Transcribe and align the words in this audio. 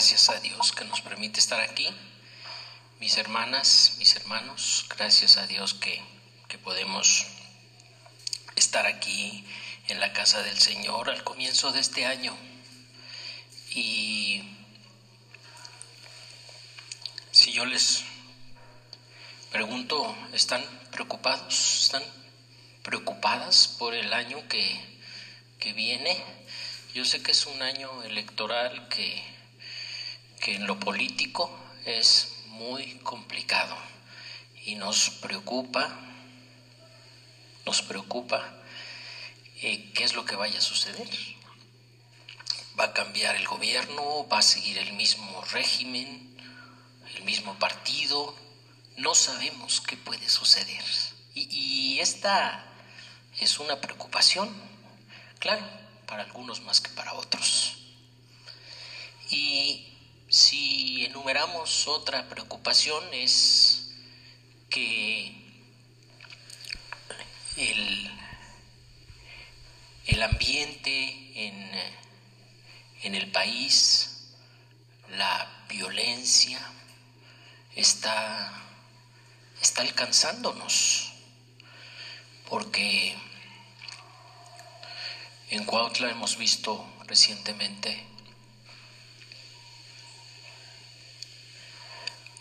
gracias 0.00 0.30
a 0.30 0.40
Dios 0.40 0.72
que 0.72 0.86
nos 0.86 1.02
permite 1.02 1.40
estar 1.40 1.60
aquí. 1.60 1.86
Mis 3.00 3.18
hermanas, 3.18 3.96
mis 3.98 4.16
hermanos, 4.16 4.86
gracias 4.88 5.36
a 5.36 5.46
Dios 5.46 5.74
que, 5.74 6.02
que 6.48 6.56
podemos 6.56 7.26
estar 8.56 8.86
aquí 8.86 9.44
en 9.88 10.00
la 10.00 10.10
casa 10.14 10.42
del 10.42 10.58
Señor 10.58 11.10
al 11.10 11.22
comienzo 11.22 11.70
de 11.70 11.80
este 11.80 12.06
año. 12.06 12.34
Y 13.72 14.42
si 17.30 17.52
yo 17.52 17.66
les 17.66 18.02
pregunto, 19.52 20.16
¿están 20.32 20.64
preocupados? 20.92 21.82
¿Están 21.82 22.04
preocupadas 22.82 23.68
por 23.68 23.94
el 23.94 24.14
año 24.14 24.48
que, 24.48 24.80
que 25.58 25.74
viene? 25.74 26.24
Yo 26.94 27.04
sé 27.04 27.22
que 27.22 27.32
es 27.32 27.44
un 27.44 27.60
año 27.60 28.02
electoral 28.04 28.88
que, 28.88 29.39
que 30.40 30.54
en 30.54 30.66
lo 30.66 30.80
político 30.80 31.50
es 31.84 32.32
muy 32.46 32.94
complicado 33.02 33.76
y 34.64 34.74
nos 34.74 35.10
preocupa, 35.10 35.94
nos 37.66 37.82
preocupa 37.82 38.54
eh, 39.60 39.92
qué 39.92 40.04
es 40.04 40.14
lo 40.14 40.24
que 40.24 40.36
vaya 40.36 40.58
a 40.58 40.62
suceder. 40.62 41.08
¿Va 42.78 42.84
a 42.84 42.92
cambiar 42.94 43.36
el 43.36 43.46
gobierno? 43.46 44.26
¿Va 44.28 44.38
a 44.38 44.42
seguir 44.42 44.78
el 44.78 44.94
mismo 44.94 45.44
régimen? 45.52 46.34
¿El 47.16 47.24
mismo 47.24 47.58
partido? 47.58 48.34
No 48.96 49.14
sabemos 49.14 49.82
qué 49.82 49.98
puede 49.98 50.28
suceder. 50.30 50.84
Y, 51.34 51.48
y 51.50 52.00
esta 52.00 52.64
es 53.38 53.58
una 53.58 53.80
preocupación, 53.80 54.50
claro, 55.38 55.62
para 56.06 56.22
algunos 56.22 56.62
más 56.62 56.80
que 56.80 56.88
para 56.90 57.12
otros. 57.12 57.76
Y 59.30 59.89
si 60.30 61.04
enumeramos 61.06 61.88
otra 61.88 62.28
preocupación 62.28 63.02
es 63.12 63.90
que 64.70 65.26
el, 67.56 68.10
el 70.06 70.22
ambiente 70.22 71.32
en, 71.34 71.70
en 73.02 73.14
el 73.16 73.32
país, 73.32 74.28
la 75.08 75.64
violencia, 75.68 76.60
está, 77.74 78.52
está 79.60 79.82
alcanzándonos, 79.82 81.12
porque 82.48 83.16
en 85.48 85.64
Cuautla 85.64 86.08
hemos 86.08 86.36
visto 86.36 86.86
recientemente 87.08 88.06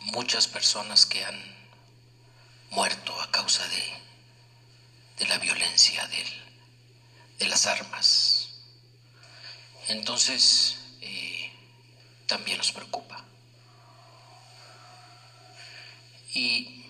muchas 0.02 0.48
personas 0.48 1.06
que 1.06 1.24
han 1.24 1.40
muerto 2.72 3.20
a 3.22 3.32
causa 3.32 3.68
de, 3.68 3.94
de 5.18 5.28
la 5.28 5.38
violencia, 5.38 6.08
de, 6.08 7.48
las 7.48 7.66
armas. 7.66 8.50
Entonces, 9.88 10.78
eh, 11.02 11.52
también 12.28 12.58
nos 12.58 12.72
preocupa. 12.72 13.24
Y 16.34 16.86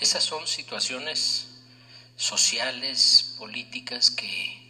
esas 0.00 0.24
son 0.24 0.46
situaciones 0.46 1.46
sociales, 2.16 3.34
políticas 3.38 4.10
que 4.10 4.66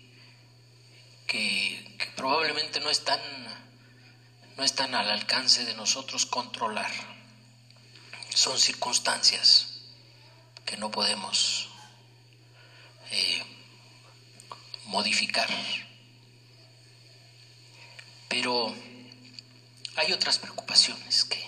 que, 1.26 1.98
probablemente 2.16 2.80
no 2.80 2.90
están, 2.90 3.20
no 4.56 4.64
están 4.64 4.94
al 4.94 5.10
alcance 5.10 5.64
de 5.64 5.74
nosotros 5.74 6.26
controlar. 6.26 6.90
Son 8.36 8.58
circunstancias 8.58 9.68
que 10.66 10.76
no 10.76 10.90
podemos 10.90 11.68
eh, 13.10 13.42
modificar. 14.84 15.48
Pero 18.28 18.74
hay 19.96 20.12
otras 20.12 20.38
preocupaciones 20.38 21.24
que, 21.24 21.42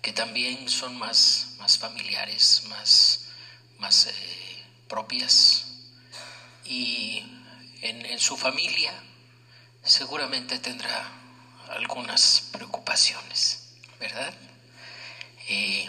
que 0.00 0.12
también 0.12 0.68
son 0.68 0.96
más, 0.96 1.48
más 1.58 1.76
familiares, 1.76 2.62
más, 2.68 3.24
más 3.78 4.06
eh, 4.06 4.64
propias 4.86 5.66
y 6.64 7.24
en, 7.82 8.20
su 8.20 8.36
familia 8.36 8.92
seguramente 9.82 10.60
tendrá 10.60 11.10
algunas 11.70 12.44
preocupaciones, 12.52 13.74
¿verdad? 13.98 14.32
Eh, 15.48 15.88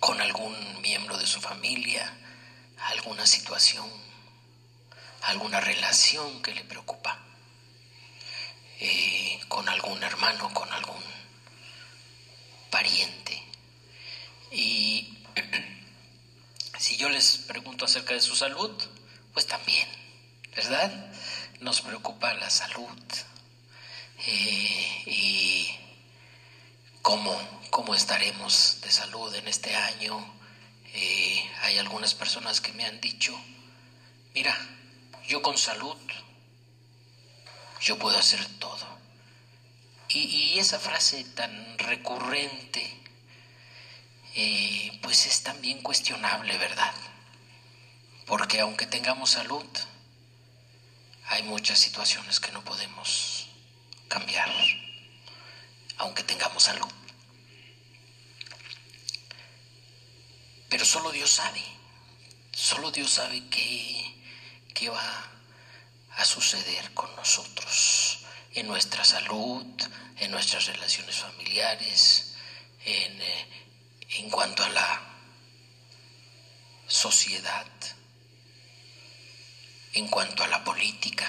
con 0.00 0.20
algún 0.20 0.80
miembro 0.80 1.16
de 1.18 1.26
su 1.26 1.40
familia, 1.40 2.12
alguna 2.78 3.26
situación, 3.26 3.90
alguna 5.22 5.60
relación 5.60 6.42
que 6.42 6.54
le 6.54 6.64
preocupa, 6.64 7.18
eh, 8.80 9.40
con 9.48 9.68
algún 9.68 10.02
hermano, 10.02 10.52
con 10.54 10.70
algún 10.72 11.02
pariente. 12.70 13.42
Y 14.52 15.18
si 16.78 16.96
yo 16.96 17.08
les 17.08 17.38
pregunto 17.38 17.86
acerca 17.86 18.14
de 18.14 18.20
su 18.20 18.36
salud, 18.36 18.70
pues 19.32 19.46
también 19.46 19.88
¿verdad? 20.56 20.90
Nos 21.60 21.82
preocupa 21.82 22.32
la 22.34 22.48
salud 22.48 22.98
eh, 24.26 25.02
y 25.06 25.68
cómo, 27.06 27.38
cómo 27.70 27.94
estaremos 27.94 28.78
de 28.82 28.90
salud 28.90 29.32
en 29.32 29.46
este 29.46 29.76
año. 29.76 30.18
Eh, 30.92 31.50
hay 31.62 31.78
algunas 31.78 32.16
personas 32.16 32.60
que 32.60 32.72
me 32.72 32.84
han 32.84 33.00
dicho, 33.00 33.32
mira, 34.34 34.52
yo 35.24 35.40
con 35.40 35.56
salud, 35.56 35.96
yo 37.80 37.96
puedo 37.96 38.18
hacer 38.18 38.44
todo. 38.58 38.84
Y, 40.08 40.58
esa 40.58 40.80
frase 40.80 41.22
tan 41.22 41.78
recurrente, 41.78 42.82
eh, 44.34 44.98
pues 45.00 45.26
es 45.26 45.44
también 45.44 45.82
cuestionable, 45.82 46.58
¿verdad? 46.58 46.92
Porque 48.26 48.58
aunque 48.58 48.86
tengamos 48.86 49.30
salud, 49.30 49.66
hay 51.28 51.44
muchas 51.44 51.78
situaciones 51.78 52.40
que 52.40 52.50
no 52.50 52.64
podemos 52.64 53.46
cambiar, 54.08 54.50
aunque 55.98 56.22
tengamos 56.22 56.62
salud. 56.62 56.88
Pero 60.68 60.84
solo 60.84 61.10
Dios 61.10 61.30
sabe, 61.30 61.62
solo 62.52 62.90
Dios 62.90 63.10
sabe 63.10 63.48
qué, 63.48 64.14
qué 64.74 64.88
va 64.88 65.30
a 66.16 66.24
suceder 66.24 66.92
con 66.94 67.14
nosotros 67.16 68.18
en 68.54 68.66
nuestra 68.66 69.04
salud, 69.04 69.66
en 70.18 70.30
nuestras 70.30 70.66
relaciones 70.66 71.16
familiares, 71.16 72.34
en, 72.84 73.20
eh, 73.20 73.48
en 74.18 74.30
cuanto 74.30 74.64
a 74.64 74.68
la 74.70 75.02
sociedad 76.88 77.66
en 79.96 80.08
cuanto 80.08 80.44
a 80.44 80.48
la 80.48 80.62
política, 80.62 81.26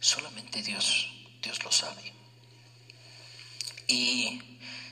solamente 0.00 0.62
Dios, 0.62 1.08
Dios 1.40 1.62
lo 1.62 1.70
sabe. 1.70 2.12
Y 3.90 4.40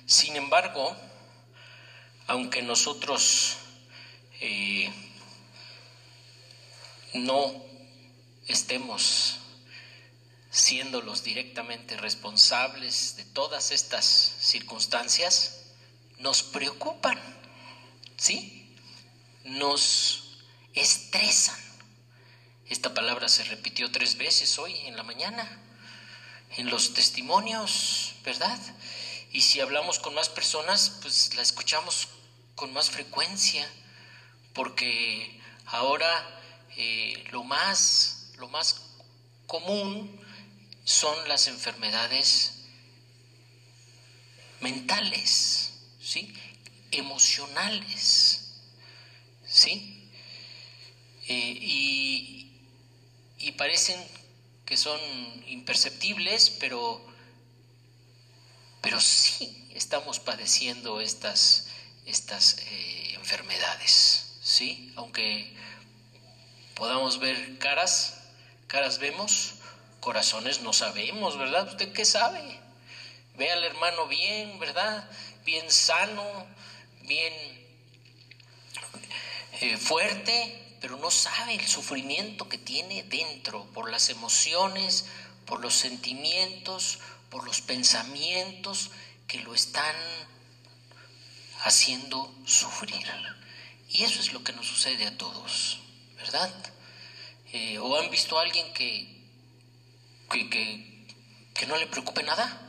sin 0.06 0.36
embargo, 0.36 0.96
aunque 2.26 2.62
nosotros 2.62 3.56
eh, 4.40 4.90
no 7.14 7.64
estemos 8.46 9.36
siendo 10.50 11.00
los 11.02 11.22
directamente 11.22 11.96
responsables 11.96 13.16
de 13.16 13.24
todas 13.24 13.70
estas 13.70 14.04
circunstancias, 14.04 15.66
nos 16.18 16.42
preocupan, 16.42 17.18
¿sí? 18.16 18.74
Nos 19.44 20.34
estresan 20.74 21.68
esta 22.68 22.92
palabra 22.92 23.28
se 23.28 23.44
repitió 23.44 23.90
tres 23.90 24.18
veces 24.18 24.58
hoy 24.58 24.76
en 24.86 24.96
la 24.96 25.02
mañana, 25.02 25.48
en 26.58 26.68
los 26.68 26.92
testimonios, 26.92 28.07
¿verdad? 28.24 28.58
Y 29.32 29.42
si 29.42 29.60
hablamos 29.60 29.98
con 29.98 30.14
más 30.14 30.28
personas, 30.28 30.98
pues 31.02 31.34
la 31.34 31.42
escuchamos 31.42 32.08
con 32.54 32.72
más 32.72 32.90
frecuencia, 32.90 33.68
porque 34.54 35.40
ahora 35.66 36.40
eh, 36.76 37.24
lo, 37.30 37.44
más, 37.44 38.32
lo 38.36 38.48
más 38.48 38.80
común 39.46 40.20
son 40.84 41.28
las 41.28 41.46
enfermedades 41.46 42.54
mentales, 44.60 45.72
¿sí? 46.00 46.34
emocionales, 46.90 48.54
¿sí? 49.46 50.10
Eh, 51.28 51.58
y, 51.60 52.50
y 53.38 53.52
parecen 53.52 54.02
que 54.64 54.76
son 54.76 55.00
imperceptibles, 55.46 56.50
pero 56.50 57.07
pero 58.80 59.00
sí 59.00 59.68
estamos 59.74 60.20
padeciendo 60.20 61.00
estas, 61.00 61.66
estas 62.06 62.58
eh, 62.58 63.14
enfermedades, 63.14 64.36
¿sí? 64.42 64.92
Aunque 64.96 65.52
podamos 66.74 67.18
ver 67.18 67.58
caras, 67.58 68.14
caras 68.66 68.98
vemos, 68.98 69.54
corazones 70.00 70.60
no 70.62 70.72
sabemos, 70.72 71.36
¿verdad? 71.38 71.68
¿Usted 71.68 71.92
qué 71.92 72.04
sabe? 72.04 72.40
Ve 73.36 73.50
al 73.50 73.64
hermano 73.64 74.06
bien, 74.06 74.58
¿verdad? 74.58 75.08
Bien 75.44 75.70
sano, 75.70 76.24
bien 77.02 77.32
eh, 79.60 79.76
fuerte, 79.76 80.76
pero 80.80 80.96
no 80.96 81.10
sabe 81.10 81.54
el 81.54 81.66
sufrimiento 81.66 82.48
que 82.48 82.58
tiene 82.58 83.02
dentro 83.04 83.64
por 83.74 83.90
las 83.90 84.08
emociones, 84.08 85.06
por 85.46 85.60
los 85.60 85.74
sentimientos, 85.74 87.00
por 87.30 87.44
los 87.44 87.60
pensamientos 87.60 88.90
que 89.26 89.40
lo 89.40 89.54
están 89.54 89.94
haciendo 91.64 92.34
sufrir. 92.46 93.06
Y 93.90 94.04
eso 94.04 94.20
es 94.20 94.32
lo 94.32 94.42
que 94.44 94.52
nos 94.52 94.66
sucede 94.66 95.06
a 95.06 95.16
todos, 95.16 95.80
¿verdad? 96.16 96.50
Eh, 97.52 97.78
¿O 97.78 97.98
han 97.98 98.10
visto 98.10 98.38
a 98.38 98.42
alguien 98.42 98.72
que, 98.74 99.08
que, 100.30 101.06
que, 101.54 101.66
no 101.66 101.76
le 101.76 101.86
preocupe 101.86 102.22
nada? 102.22 102.60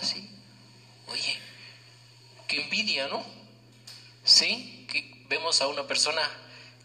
Así. 0.00 0.28
Oye, 1.06 1.38
qué 2.48 2.62
envidia, 2.62 3.06
¿no? 3.08 3.24
Sí, 4.24 4.86
que 4.90 5.24
vemos 5.28 5.60
a 5.60 5.68
una 5.68 5.86
persona 5.86 6.22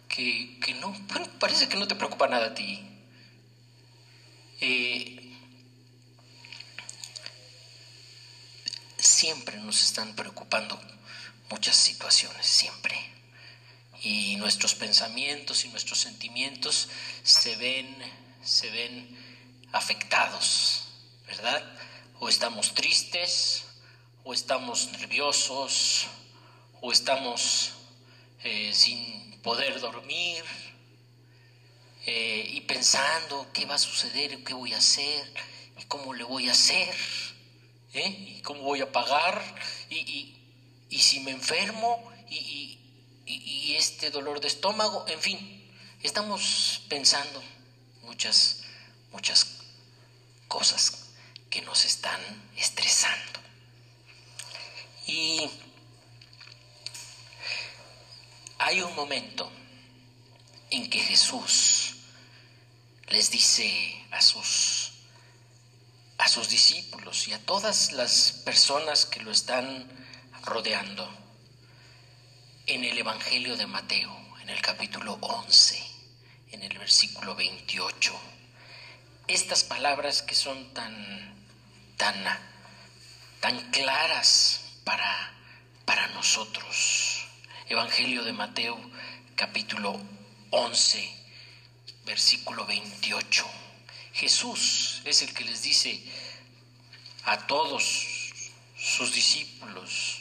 que, 0.08 0.60
que 0.60 0.76
no, 0.76 0.92
bueno, 0.92 1.28
parece 1.40 1.68
que 1.68 1.76
no 1.76 1.88
te 1.88 1.96
preocupa 1.96 2.28
nada 2.28 2.48
a 2.48 2.54
ti. 2.54 2.88
Eh, 4.62 5.23
siempre 9.24 9.56
nos 9.56 9.82
están 9.82 10.14
preocupando 10.18 10.78
muchas 11.50 11.78
situaciones, 11.78 12.46
siempre. 12.46 12.94
Y 14.02 14.36
nuestros 14.36 14.76
pensamientos 14.76 15.64
y 15.64 15.70
nuestros 15.70 16.02
sentimientos 16.02 16.90
se 17.24 17.56
ven, 17.56 17.88
se 18.44 18.70
ven 18.70 19.18
afectados, 19.72 20.90
¿verdad? 21.26 21.64
O 22.20 22.28
estamos 22.28 22.74
tristes, 22.74 23.64
o 24.26 24.34
estamos 24.34 24.92
nerviosos, 24.92 26.08
o 26.82 26.92
estamos 26.92 27.72
eh, 28.44 28.74
sin 28.74 29.40
poder 29.42 29.80
dormir, 29.80 30.44
eh, 32.06 32.46
y 32.56 32.60
pensando 32.60 33.48
qué 33.54 33.64
va 33.64 33.76
a 33.76 33.80
suceder, 33.80 34.44
qué 34.44 34.54
voy 34.54 34.74
a 34.74 34.80
hacer, 34.80 35.26
y 35.80 35.86
cómo 35.86 36.14
le 36.14 36.26
voy 36.26 36.50
a 36.50 36.52
hacer. 36.52 36.94
¿Eh? 37.94 38.36
¿Y 38.38 38.42
cómo 38.42 38.62
voy 38.62 38.82
a 38.82 38.92
pagar? 38.92 39.42
¿Y, 39.90 40.36
y, 40.90 41.00
si 41.00 41.20
me 41.22 41.32
enfermo? 41.32 42.12
¿Y, 42.30 42.80
¿Y, 43.26 43.76
este 43.76 44.10
dolor 44.10 44.40
de 44.40 44.48
estómago? 44.48 45.06
En 45.08 45.20
fin, 45.20 45.72
estamos 46.02 46.82
pensando 46.90 47.42
muchas, 48.04 48.64
muchas 49.12 49.48
cosas 50.48 51.10
que 51.50 51.62
nos 51.62 51.86
están 51.86 52.20
estresando. 52.56 53.40
Y 55.08 55.50
hay 58.60 58.82
un 58.82 58.96
momento 58.96 59.52
en 60.70 60.90
que 60.90 61.00
Jesús 61.00 61.96
les 63.10 63.30
dice 63.30 64.06
a 64.12 64.22
sus 64.22 64.73
a 66.24 66.30
sus 66.30 66.48
discípulos 66.48 67.28
y 67.28 67.34
a 67.34 67.46
todas 67.46 67.92
las 67.92 68.32
personas 68.46 69.06
que 69.06 69.20
lo 69.20 69.30
están 69.30 69.86
rodeando 70.46 71.06
en 72.66 72.86
el 72.86 72.98
Evangelio 72.98 73.58
de 73.58 73.68
Mateo, 73.68 74.10
en 74.42 74.50
el 74.50 74.62
capítulo 74.62 75.18
11, 75.20 75.84
en 76.52 76.64
el 76.64 76.80
versículo 76.80 77.36
28. 77.36 78.18
Estas 79.28 79.66
palabras 79.66 80.22
que 80.22 80.34
son 80.34 80.74
tan, 80.74 81.46
tan, 81.98 82.16
tan 83.42 83.72
claras 83.72 84.62
para, 84.86 85.34
para 85.84 86.08
nosotros. 86.08 87.28
Evangelio 87.68 88.24
de 88.24 88.32
Mateo, 88.32 88.80
capítulo 89.36 90.00
11, 90.52 91.16
versículo 92.06 92.66
28. 92.66 93.63
Jesús 94.14 95.02
es 95.06 95.24
el 95.24 95.34
que 95.34 95.44
les 95.44 95.64
dice 95.64 96.00
a 97.26 97.48
todos 97.48 98.32
sus 98.78 99.14
discípulos 99.14 100.20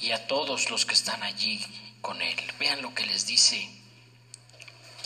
y 0.00 0.12
a 0.12 0.26
todos 0.26 0.70
los 0.70 0.86
que 0.86 0.94
están 0.94 1.22
allí 1.22 1.60
con 2.00 2.20
él. 2.22 2.36
Vean 2.58 2.80
lo 2.80 2.94
que 2.94 3.04
les 3.04 3.26
dice 3.26 3.68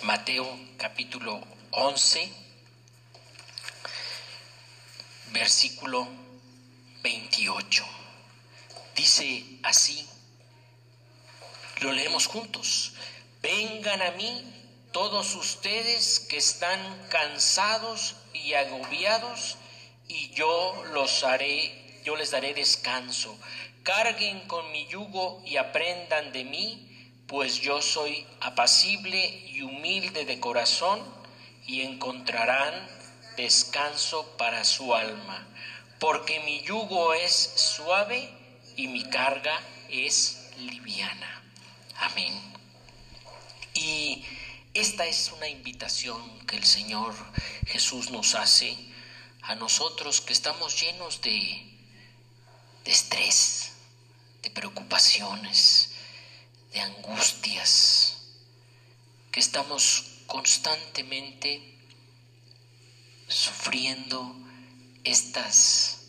Mateo 0.04 0.46
capítulo 0.76 1.40
11, 1.72 2.32
versículo 5.32 6.08
28. 7.02 7.84
Dice 8.94 9.44
así, 9.64 10.06
lo 11.80 11.92
leemos 11.92 12.26
juntos, 12.26 12.92
vengan 13.42 14.02
a 14.02 14.12
mí 14.12 14.57
todos 14.92 15.34
ustedes 15.34 16.20
que 16.20 16.38
están 16.38 17.06
cansados 17.08 18.16
y 18.32 18.54
agobiados, 18.54 19.56
y 20.08 20.30
yo 20.30 20.84
los 20.92 21.24
haré, 21.24 22.00
yo 22.04 22.16
les 22.16 22.30
daré 22.30 22.54
descanso. 22.54 23.36
Carguen 23.82 24.40
con 24.48 24.70
mi 24.72 24.86
yugo 24.86 25.42
y 25.44 25.56
aprendan 25.56 26.32
de 26.32 26.44
mí, 26.44 26.84
pues 27.26 27.60
yo 27.60 27.82
soy 27.82 28.26
apacible 28.40 29.26
y 29.46 29.62
humilde 29.62 30.24
de 30.24 30.40
corazón, 30.40 31.02
y 31.66 31.82
encontrarán 31.82 32.88
descanso 33.36 34.36
para 34.38 34.64
su 34.64 34.94
alma, 34.94 35.46
porque 35.98 36.40
mi 36.40 36.62
yugo 36.62 37.12
es 37.12 37.34
suave 37.34 38.30
y 38.76 38.88
mi 38.88 39.04
carga 39.04 39.60
es 39.90 40.50
liviana. 40.58 41.42
Amén. 41.96 42.34
Y 43.74 44.24
esta 44.80 45.06
es 45.06 45.32
una 45.32 45.48
invitación 45.48 46.46
que 46.46 46.56
el 46.56 46.64
Señor 46.64 47.12
Jesús 47.66 48.10
nos 48.10 48.36
hace 48.36 48.76
a 49.42 49.56
nosotros 49.56 50.20
que 50.20 50.32
estamos 50.32 50.80
llenos 50.80 51.20
de, 51.20 51.66
estrés, 52.84 53.72
de 54.42 54.50
preocupaciones, 54.50 55.90
de 56.72 56.80
angustias, 56.80 58.18
que 59.32 59.40
estamos 59.40 60.04
constantemente 60.28 61.76
sufriendo 63.26 64.36
estas 65.02 66.02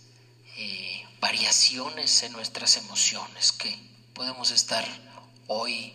eh, 0.57 1.07
variaciones 1.19 2.21
en 2.21 2.33
nuestras 2.33 2.77
emociones, 2.77 3.51
que 3.51 3.75
podemos 4.13 4.51
estar 4.51 4.85
hoy 5.47 5.93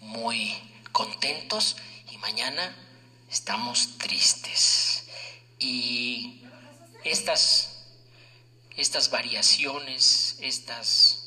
muy 0.00 0.54
contentos 0.98 1.76
y 2.10 2.18
mañana 2.18 2.74
estamos 3.30 3.98
tristes. 3.98 5.04
Y 5.60 6.42
estas, 7.04 7.84
estas 8.76 9.08
variaciones, 9.08 10.36
estas, 10.40 11.20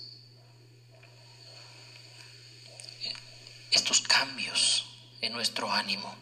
estos 3.71 4.01
cambios 4.01 4.87
en 5.21 5.31
nuestro 5.31 5.71
ánimo 5.71 6.13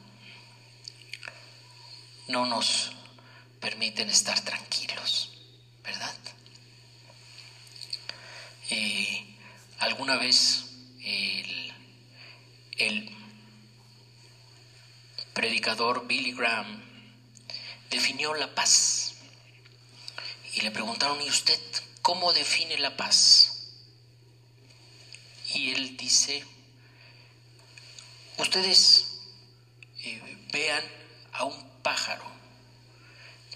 no 2.27 2.45
nos 2.45 2.91
permiten 3.59 4.11
estar 4.11 4.39
tranquilos, 4.41 5.31
¿verdad? 5.83 6.15
Eh, 8.69 9.25
alguna 9.79 10.17
vez 10.17 10.65
el 12.77 13.18
predicador 15.39 16.05
Billy 16.05 16.33
Graham 16.33 16.83
definió 17.89 18.33
la 18.33 18.53
paz. 18.53 19.13
Y 20.53 20.59
le 20.59 20.69
preguntaron, 20.69 21.21
¿y 21.21 21.29
usted 21.29 21.57
cómo 22.01 22.33
define 22.33 22.77
la 22.77 22.97
paz? 22.97 23.71
Y 25.53 25.71
él 25.71 25.95
dice, 25.95 26.43
ustedes 28.37 29.21
eh, 30.03 30.45
vean 30.51 30.83
a 31.31 31.45
un 31.45 31.69
pájaro 31.83 32.25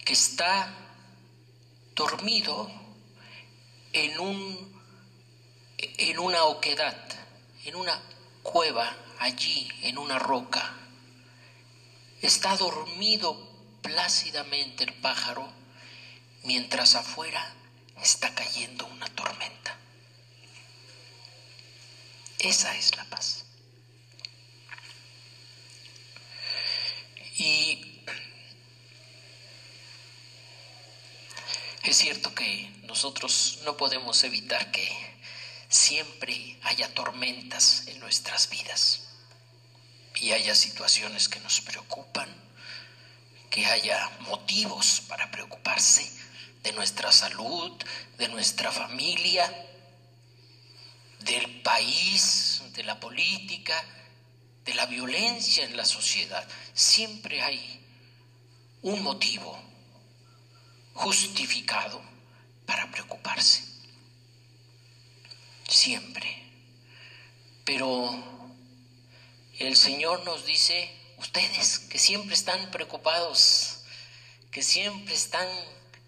que 0.06 0.14
está 0.14 0.74
dormido 1.96 2.72
en, 3.92 4.20
un, 4.22 4.82
en 5.78 6.18
una 6.18 6.46
oquedad, 6.46 6.98
en 7.66 7.76
una 7.76 8.02
cueva 8.42 8.96
allí, 9.20 9.70
en 9.82 9.98
una 9.98 10.18
roca. 10.18 10.80
Está 12.24 12.56
dormido 12.56 13.36
plácidamente 13.82 14.86
el 14.86 14.94
pájaro, 14.94 15.46
mientras 16.44 16.96
afuera 16.96 17.54
está 18.02 18.34
cayendo 18.34 18.86
una 18.86 19.08
tormenta. 19.08 19.76
Esa 22.40 22.74
es 22.78 22.96
la 22.96 23.04
paz. 23.10 23.44
Y 27.40 28.02
es 31.84 31.98
cierto 31.98 32.34
que 32.34 32.72
nosotros 32.84 33.60
no 33.66 33.76
podemos 33.76 34.24
evitar 34.24 34.72
que 34.72 34.88
siempre 35.68 36.58
haya 36.64 36.94
tormentas 36.94 37.86
en 37.88 38.00
nuestras 38.00 38.50
vidas 38.50 39.13
y 40.16 40.32
haya 40.32 40.56
situaciones 40.56 41.28
que 41.28 41.40
nos 41.40 41.62
preocupan, 41.62 42.30
que 43.50 43.66
haya 43.66 44.10
motivos 44.22 45.02
para 45.08 45.30
preocuparse 45.30 46.10
de 46.64 46.72
nuestra 46.72 47.12
salud, 47.12 47.72
de 48.18 48.28
nuestra 48.30 48.72
familia, 48.72 49.52
del 51.20 51.62
país, 51.62 52.62
de 52.74 52.84
la 52.84 53.00
política, 53.00 53.84
de 54.66 54.74
la 54.74 54.86
violencia 54.86 55.66
en 55.66 55.76
la 55.76 55.86
sociedad. 55.86 56.48
Siempre 56.74 57.42
hay 57.42 57.86
un 58.82 59.02
motivo 59.02 59.62
justificado 60.94 62.02
para 62.66 62.90
preocuparse. 62.92 63.64
Siempre. 65.68 66.44
Pero 67.66 68.43
el 69.60 69.78
Señor 69.78 70.24
nos 70.24 70.46
dice, 70.46 70.90
ustedes 71.18 71.80
que 71.80 72.00
siempre 72.00 72.36
están 72.36 72.72
preocupados, 72.72 73.80
que 74.52 74.64
siempre 74.64 75.14
están 75.14 75.48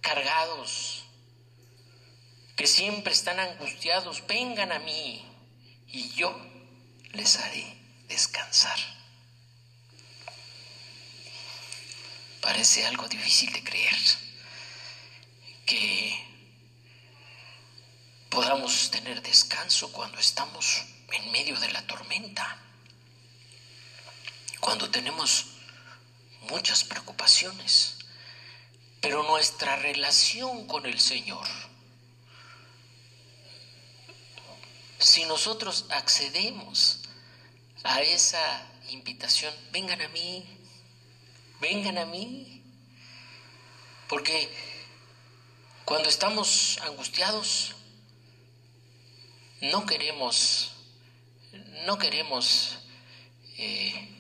cargados, 0.01 1.03
que 2.55 2.67
siempre 2.67 3.13
están 3.13 3.39
angustiados, 3.39 4.25
vengan 4.27 4.71
a 4.71 4.79
mí 4.79 5.25
y 5.87 6.09
yo 6.11 6.35
les 7.13 7.37
haré 7.37 7.77
descansar. 8.07 8.77
Parece 12.41 12.85
algo 12.85 13.07
difícil 13.07 13.51
de 13.53 13.63
creer 13.63 13.97
que 15.65 16.23
podamos 18.29 18.91
tener 18.91 19.21
descanso 19.21 19.91
cuando 19.91 20.19
estamos 20.19 20.83
en 21.11 21.31
medio 21.31 21.59
de 21.59 21.71
la 21.71 21.85
tormenta, 21.87 22.64
cuando 24.65 24.89
tenemos 24.89 25.45
muchas 26.50 26.84
preocupaciones, 26.84 27.98
pero 29.00 29.22
nuestra 29.22 29.75
relación 29.75 30.65
con 30.65 30.88
el 30.88 31.00
Señor, 31.00 31.48
si 34.98 35.24
nosotros 35.25 35.86
accedemos 35.91 37.01
a 37.84 38.01
esa 38.01 38.67
invitación, 38.89 39.53
vengan 39.72 40.01
a 40.01 40.07
mí, 40.07 40.43
vengan 41.62 42.00
a 42.00 42.05
mí, 42.07 42.63
porque 44.10 44.50
cuando 45.86 46.10
estamos 46.10 46.79
angustiados, 46.81 47.75
no 49.62 49.86
queremos, 49.86 50.72
no 51.86 52.00
queremos 52.00 52.79
eh, 53.60 54.14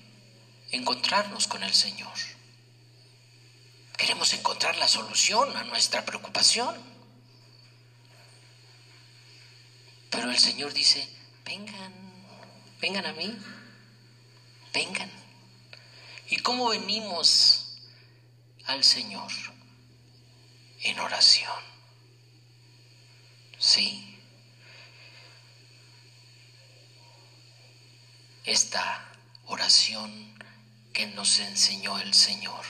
encontrarnos 0.71 1.47
con 1.47 1.63
el 1.63 1.73
Señor. 1.73 2.13
Queremos 3.97 4.33
encontrar 4.33 4.75
la 4.77 4.87
solución 4.87 5.55
a 5.55 5.63
nuestra 5.63 6.05
preocupación. 6.05 6.75
Pero 10.09 10.29
el 10.29 10.37
Señor 10.37 10.73
dice, 10.73 11.07
vengan, 11.45 11.93
vengan 12.81 13.05
a 13.05 13.13
mí 13.13 13.37
vengan. 14.75 15.09
¿Y 16.27 16.37
cómo 16.37 16.69
venimos 16.69 17.77
al 18.65 18.83
Señor? 18.83 19.31
En 20.81 20.99
oración. 20.99 21.63
¿Sí? 23.57 24.19
Esta 28.43 29.03
oración 29.47 30.34
que 30.95 31.07
nos 31.07 31.39
enseñó 31.39 31.99
el 31.99 32.13
Señor. 32.13 32.63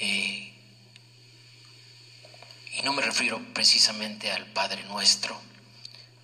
Eh, 0.00 0.52
y 2.72 2.82
no 2.82 2.92
me 2.92 3.00
refiero 3.00 3.40
precisamente 3.54 4.32
al 4.32 4.44
Padre 4.46 4.82
nuestro, 4.84 5.40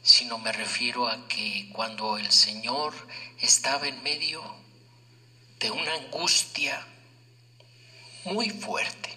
sino 0.02 0.38
me 0.38 0.50
refiero 0.50 1.06
a 1.06 1.28
que 1.28 1.70
cuando 1.72 2.18
el 2.18 2.32
Señor 2.32 2.92
estaba 3.40 3.86
en 3.86 4.02
medio 4.02 4.42
de 5.60 5.70
una 5.70 5.94
angustia 5.94 6.84
muy 8.24 8.50
fuerte. 8.50 9.16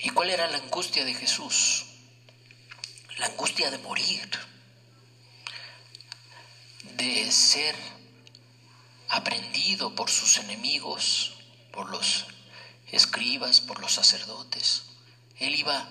¿Y 0.00 0.10
cuál 0.10 0.28
era 0.28 0.48
la 0.48 0.58
angustia 0.58 1.02
de 1.06 1.14
Jesús? 1.14 1.86
La 3.16 3.26
angustia 3.26 3.70
de 3.70 3.78
morir, 3.78 4.28
de 6.96 7.32
ser 7.32 7.93
aprendido 9.08 9.94
por 9.94 10.10
sus 10.10 10.38
enemigos, 10.38 11.34
por 11.72 11.90
los 11.90 12.26
escribas, 12.90 13.60
por 13.60 13.80
los 13.80 13.92
sacerdotes. 13.92 14.84
Él 15.38 15.54
iba 15.54 15.88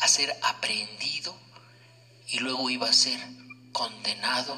a 0.00 0.08
ser 0.08 0.36
aprehendido 0.42 1.36
y 2.28 2.38
luego 2.38 2.70
iba 2.70 2.88
a 2.88 2.92
ser 2.92 3.20
condenado 3.72 4.56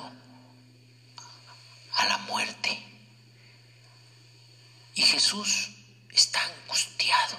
a 1.92 2.06
la 2.06 2.18
muerte. 2.18 2.82
Y 4.94 5.02
Jesús 5.02 5.70
está 6.10 6.40
angustiado, 6.44 7.36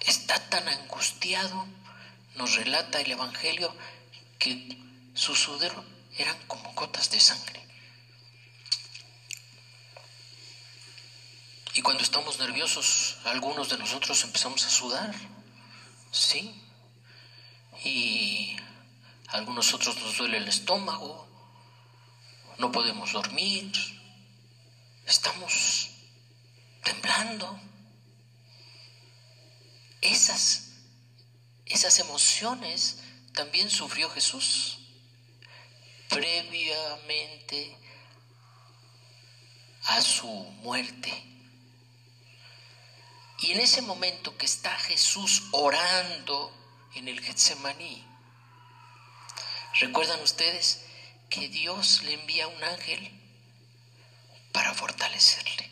está 0.00 0.38
tan 0.50 0.68
angustiado, 0.68 1.66
nos 2.36 2.56
relata 2.56 3.00
el 3.00 3.12
Evangelio, 3.12 3.74
que 4.38 4.76
su 5.14 5.34
sudor 5.34 5.84
eran 6.16 6.36
como 6.46 6.72
gotas 6.74 7.10
de 7.10 7.20
sangre. 7.20 7.63
Y 11.74 11.82
cuando 11.82 12.04
estamos 12.04 12.38
nerviosos, 12.38 13.16
algunos 13.24 13.68
de 13.68 13.76
nosotros 13.78 14.22
empezamos 14.22 14.64
a 14.64 14.70
sudar, 14.70 15.12
¿sí? 16.12 16.54
Y 17.84 18.56
algunos 19.26 19.74
otros 19.74 19.96
nos 19.98 20.16
duele 20.16 20.36
el 20.36 20.46
estómago, 20.46 21.26
no 22.58 22.70
podemos 22.70 23.12
dormir, 23.12 23.72
estamos 25.04 25.90
temblando. 26.84 27.58
Esas, 30.00 30.74
esas 31.66 31.98
emociones 31.98 33.00
también 33.32 33.68
sufrió 33.68 34.08
Jesús 34.10 34.78
previamente 36.08 37.76
a 39.86 40.00
su 40.00 40.28
muerte. 40.62 41.33
Y 43.44 43.52
en 43.52 43.60
ese 43.60 43.82
momento 43.82 44.34
que 44.38 44.46
está 44.46 44.74
Jesús 44.76 45.42
orando 45.52 46.50
en 46.94 47.08
el 47.08 47.20
Getsemaní, 47.20 48.02
¿Recuerdan 49.80 50.20
ustedes 50.20 50.84
que 51.28 51.48
Dios 51.48 52.04
le 52.04 52.14
envía 52.14 52.46
un 52.46 52.62
ángel 52.62 53.10
para 54.52 54.72
fortalecerle? 54.72 55.68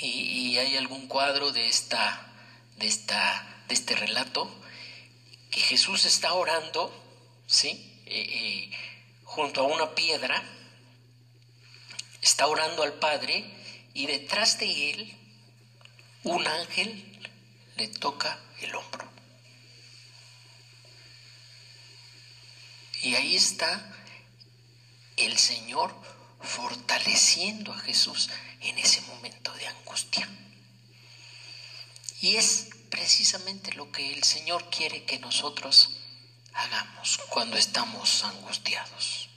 Y, 0.00 0.56
hay 0.56 0.76
algún 0.76 1.08
cuadro 1.08 1.50
de 1.50 1.68
esta, 1.68 2.32
de 2.76 2.86
esta, 2.86 3.64
de 3.66 3.74
este 3.74 3.96
relato 3.96 4.48
que 5.50 5.60
Jesús 5.60 6.04
está 6.04 6.34
orando, 6.34 6.92
¿sí? 7.46 8.00
Eh, 8.06 8.70
eh, 8.70 8.70
junto 9.24 9.62
a 9.62 9.64
una 9.64 9.94
piedra, 9.94 10.42
está 12.22 12.46
orando 12.46 12.82
al 12.84 12.94
Padre 12.94 13.44
y 13.94 14.06
detrás 14.06 14.58
de 14.58 14.90
él 14.90 15.23
un 16.24 16.46
ángel 16.46 17.30
le 17.76 17.88
toca 17.88 18.38
el 18.60 18.74
hombro. 18.74 19.08
Y 23.02 23.14
ahí 23.14 23.36
está 23.36 23.94
el 25.16 25.36
Señor 25.38 25.94
fortaleciendo 26.40 27.72
a 27.72 27.78
Jesús 27.80 28.30
en 28.60 28.78
ese 28.78 29.02
momento 29.02 29.52
de 29.54 29.66
angustia. 29.66 30.28
Y 32.22 32.36
es 32.36 32.68
precisamente 32.90 33.72
lo 33.72 33.92
que 33.92 34.14
el 34.14 34.24
Señor 34.24 34.70
quiere 34.70 35.04
que 35.04 35.18
nosotros 35.18 35.90
hagamos 36.54 37.18
cuando 37.28 37.58
estamos 37.58 38.24
angustiados. 38.24 39.28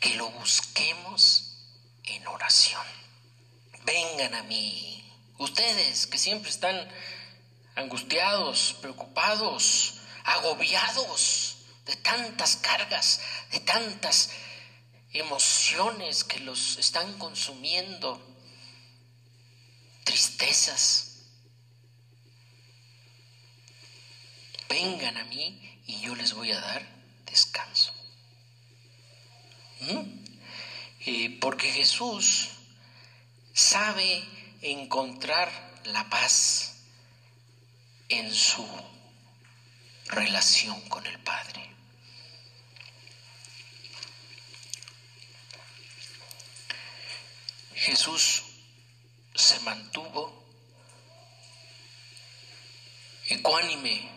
Que 0.00 0.14
lo 0.14 0.30
busquemos 0.30 1.56
en 2.04 2.26
oración. 2.26 3.03
Vengan 3.84 4.34
a 4.34 4.42
mí, 4.44 4.94
Ustedes 5.38 6.06
que 6.06 6.16
siempre 6.16 6.50
están 6.50 6.88
angustiados, 7.74 8.76
preocupados, 8.80 9.94
agobiados 10.24 11.56
de 11.86 11.96
tantas 11.96 12.56
cargas, 12.56 13.20
de 13.50 13.60
tantas 13.60 14.30
emociones 15.12 16.22
que 16.22 16.38
los 16.40 16.78
están 16.78 17.18
consumiendo, 17.18 18.20
tristezas. 20.04 21.10
Vengan 24.68 25.16
a 25.16 25.24
mí 25.24 25.82
y 25.86 26.00
yo 26.00 26.14
les 26.14 26.32
voy 26.32 26.52
a 26.52 26.60
dar 26.60 26.86
descanso. 27.26 27.92
¿Mm? 29.80 30.24
Eh, 31.06 31.38
porque 31.40 31.70
Jesús 31.70 32.53
sabe 33.54 34.24
encontrar 34.62 35.48
la 35.84 36.10
paz 36.10 36.74
en 38.08 38.34
su 38.34 38.66
relación 40.06 40.80
con 40.88 41.06
el 41.06 41.18
Padre. 41.20 41.70
Jesús 47.76 48.42
se 49.34 49.60
mantuvo 49.60 50.44
ecuánime 53.28 54.10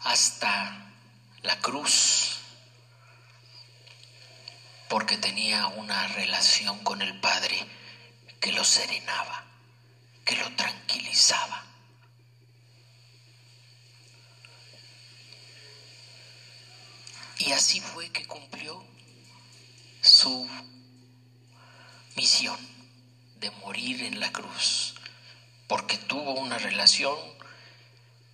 hasta 0.00 0.92
la 1.42 1.58
cruz 1.60 2.36
porque 4.88 5.16
tenía 5.16 5.68
una 5.68 6.08
relación 6.08 6.82
con 6.82 7.00
el 7.02 7.18
Padre 7.20 7.77
que 8.40 8.52
lo 8.52 8.64
serenaba, 8.64 9.44
que 10.24 10.36
lo 10.36 10.54
tranquilizaba. 10.56 11.64
Y 17.38 17.52
así 17.52 17.80
fue 17.80 18.10
que 18.10 18.26
cumplió 18.26 18.84
su 20.02 20.48
misión 22.16 22.58
de 23.36 23.50
morir 23.52 24.02
en 24.02 24.18
la 24.18 24.32
cruz, 24.32 24.94
porque 25.68 25.96
tuvo 25.96 26.32
una 26.34 26.58
relación 26.58 27.16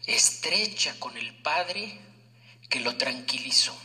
estrecha 0.06 0.98
con 0.98 1.16
el 1.16 1.34
Padre 1.42 1.98
que 2.68 2.80
lo 2.80 2.96
tranquilizó, 2.96 3.76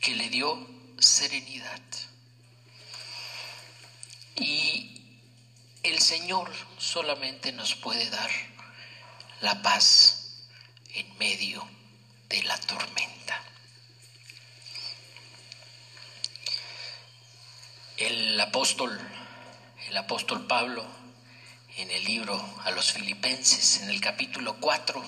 que 0.00 0.14
le 0.14 0.28
dio 0.28 0.66
serenidad. 0.98 1.80
Y 4.38 5.02
el 5.82 5.98
Señor 6.00 6.50
solamente 6.78 7.52
nos 7.52 7.74
puede 7.74 8.08
dar 8.10 8.30
la 9.40 9.60
paz 9.62 10.44
en 10.94 11.18
medio 11.18 11.66
de 12.28 12.42
la 12.44 12.58
tormenta. 12.58 13.42
El 17.96 18.40
apóstol, 18.40 18.96
el 19.88 19.96
apóstol 19.96 20.46
Pablo, 20.46 20.86
en 21.76 21.90
el 21.90 22.04
libro 22.04 22.60
a 22.64 22.70
los 22.70 22.92
filipenses, 22.92 23.82
en 23.82 23.90
el 23.90 24.00
capítulo 24.00 24.56
4, 24.60 25.02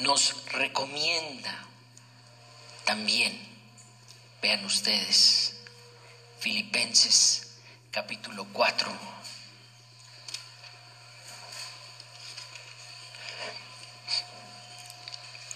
nos 0.00 0.50
recomienda 0.52 1.66
también, 2.84 3.38
vean 4.40 4.64
ustedes, 4.64 5.59
Filipenses 6.40 7.58
capítulo 7.90 8.46
4, 8.52 8.90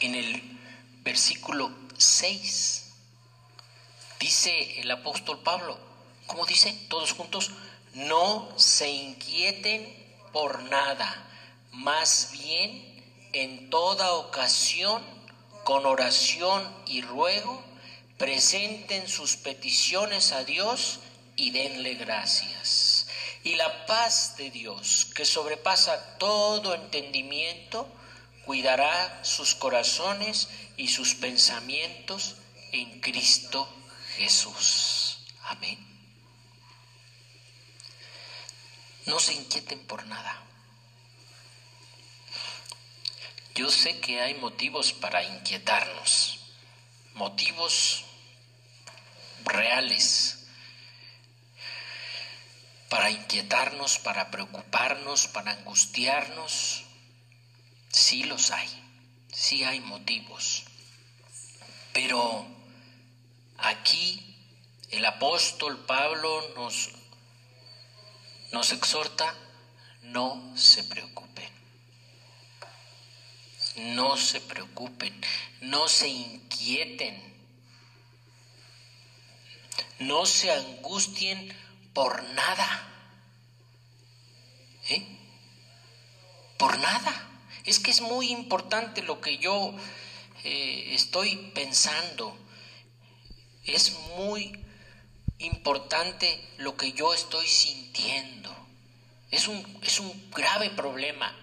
en 0.01 0.15
el 0.15 0.59
versículo 1.03 1.71
6 1.97 2.85
Dice 4.25 4.81
el 4.81 4.91
apóstol 4.91 5.41
Pablo, 5.41 5.79
¿cómo 6.27 6.47
dice? 6.47 6.73
Todos 6.89 7.13
juntos, 7.13 7.51
no 7.93 8.49
se 8.57 8.91
inquieten 8.91 9.95
por 10.33 10.63
nada, 10.63 11.27
más 11.73 12.31
bien 12.33 13.29
en 13.35 13.69
toda 13.69 14.13
ocasión, 14.15 15.03
con 15.65 15.85
oración 15.85 16.67
y 16.87 17.03
ruego, 17.03 17.63
presenten 18.25 19.07
sus 19.07 19.37
peticiones 19.37 20.33
a 20.33 20.45
Dios 20.45 21.01
y 21.37 21.51
denle 21.51 21.93
gracias. 21.93 23.07
Y 23.43 23.55
la 23.57 23.85
paz 23.85 24.39
de 24.39 24.51
Dios, 24.51 25.09
que 25.15 25.27
sobrepasa 25.27 26.17
todo 26.17 26.75
entendimiento, 26.75 27.87
cuidará 28.47 29.23
sus 29.23 29.55
corazones 29.55 30.49
y 30.79 30.89
sus 30.89 31.15
pensamientos 31.17 32.37
en 32.73 32.99
Cristo 33.03 33.69
Jesús. 34.17 35.19
Amén. 35.43 35.79
No 39.05 39.21
se 39.21 39.35
inquieten 39.35 39.87
por 39.87 40.07
nada. 40.07 40.43
Yo 43.55 43.71
sé 43.71 44.01
que 44.01 44.23
hay 44.23 44.33
motivos 44.37 44.95
para 44.95 45.23
inquietarnos, 45.23 46.39
motivos 47.13 48.07
reales 49.45 50.47
para 52.89 53.11
inquietarnos, 53.11 53.99
para 53.99 54.31
preocuparnos, 54.31 55.27
para 55.29 55.53
angustiarnos. 55.53 56.85
Sí 57.91 58.25
los 58.25 58.51
hay, 58.51 58.69
sí 59.33 59.65
hay 59.65 59.81
motivos, 59.81 60.65
pero 61.93 62.55
Aquí 63.59 64.21
el 64.91 65.05
apóstol 65.07 65.85
Pablo 65.87 66.53
nos, 66.55 66.91
nos 68.53 68.73
exhorta, 68.73 69.35
no 70.03 70.53
se 70.57 70.85
preocupen, 70.85 71.49
no 73.77 74.17
se 74.17 74.41
preocupen, 74.41 75.19
no 75.63 75.89
se 75.89 76.09
inquieten, 76.09 77.34
no 79.99 80.27
se 80.27 80.51
angustien 80.51 81.57
por 81.93 82.23
nada. 82.23 82.89
¿Eh? 84.89 85.07
Por 86.59 86.79
nada. 86.79 87.29
Es 87.65 87.79
que 87.79 87.91
es 87.91 88.01
muy 88.01 88.31
importante 88.31 89.03
lo 89.03 89.21
que 89.21 89.39
yo 89.39 89.75
eh, 90.45 90.95
estoy 90.95 91.37
pensando 91.55 92.37
es 93.65 93.99
muy 94.17 94.53
importante 95.39 96.47
lo 96.59 96.77
que 96.77 96.93
yo 96.93 97.15
estoy 97.15 97.47
sintiendo. 97.47 98.55
Es 99.31 99.49
un, 99.49 99.81
es 99.83 99.99
un 100.01 100.31
grave 100.31 100.71
problema, 100.71 101.35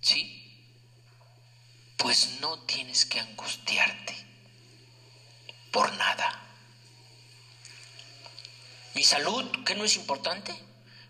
¿sí? 0.00 0.40
Pues 1.96 2.40
no 2.40 2.58
tienes 2.60 3.04
que 3.04 3.20
angustiarte 3.20 4.14
por 5.70 5.92
nada. 5.96 6.43
Mi 8.94 9.02
salud, 9.02 9.44
¿qué 9.64 9.74
no 9.74 9.84
es 9.84 9.96
importante? 9.96 10.54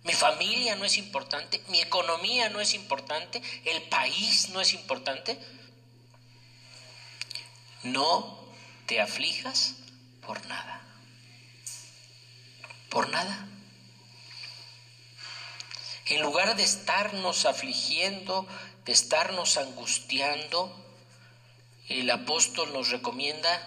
Mi 0.04 0.12
familia 0.12 0.76
no 0.76 0.84
es 0.84 0.98
importante, 0.98 1.62
mi 1.68 1.80
economía 1.80 2.50
no 2.50 2.60
es 2.60 2.74
importante, 2.74 3.42
el 3.64 3.82
país 3.84 4.50
no 4.50 4.60
es 4.60 4.74
importante. 4.74 5.38
No 7.82 8.38
te 8.86 9.00
aflijas 9.00 9.74
por 10.26 10.44
nada. 10.46 10.82
Por 12.90 13.08
nada. 13.10 13.48
En 16.06 16.20
lugar 16.20 16.56
de 16.56 16.62
estarnos 16.62 17.46
afligiendo, 17.46 18.46
de 18.84 18.92
estarnos 18.92 19.56
angustiando, 19.56 20.74
el 21.88 22.10
apóstol 22.10 22.72
nos 22.74 22.90
recomienda, 22.90 23.66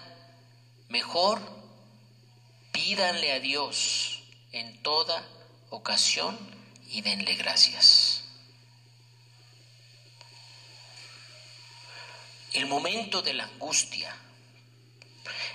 mejor 0.88 1.57
pídanle 2.88 3.32
a 3.32 3.38
Dios 3.38 4.22
en 4.50 4.82
toda 4.82 5.22
ocasión 5.68 6.38
y 6.88 7.02
denle 7.02 7.34
gracias. 7.34 8.22
El 12.54 12.64
momento 12.64 13.20
de 13.20 13.34
la 13.34 13.44
angustia, 13.44 14.16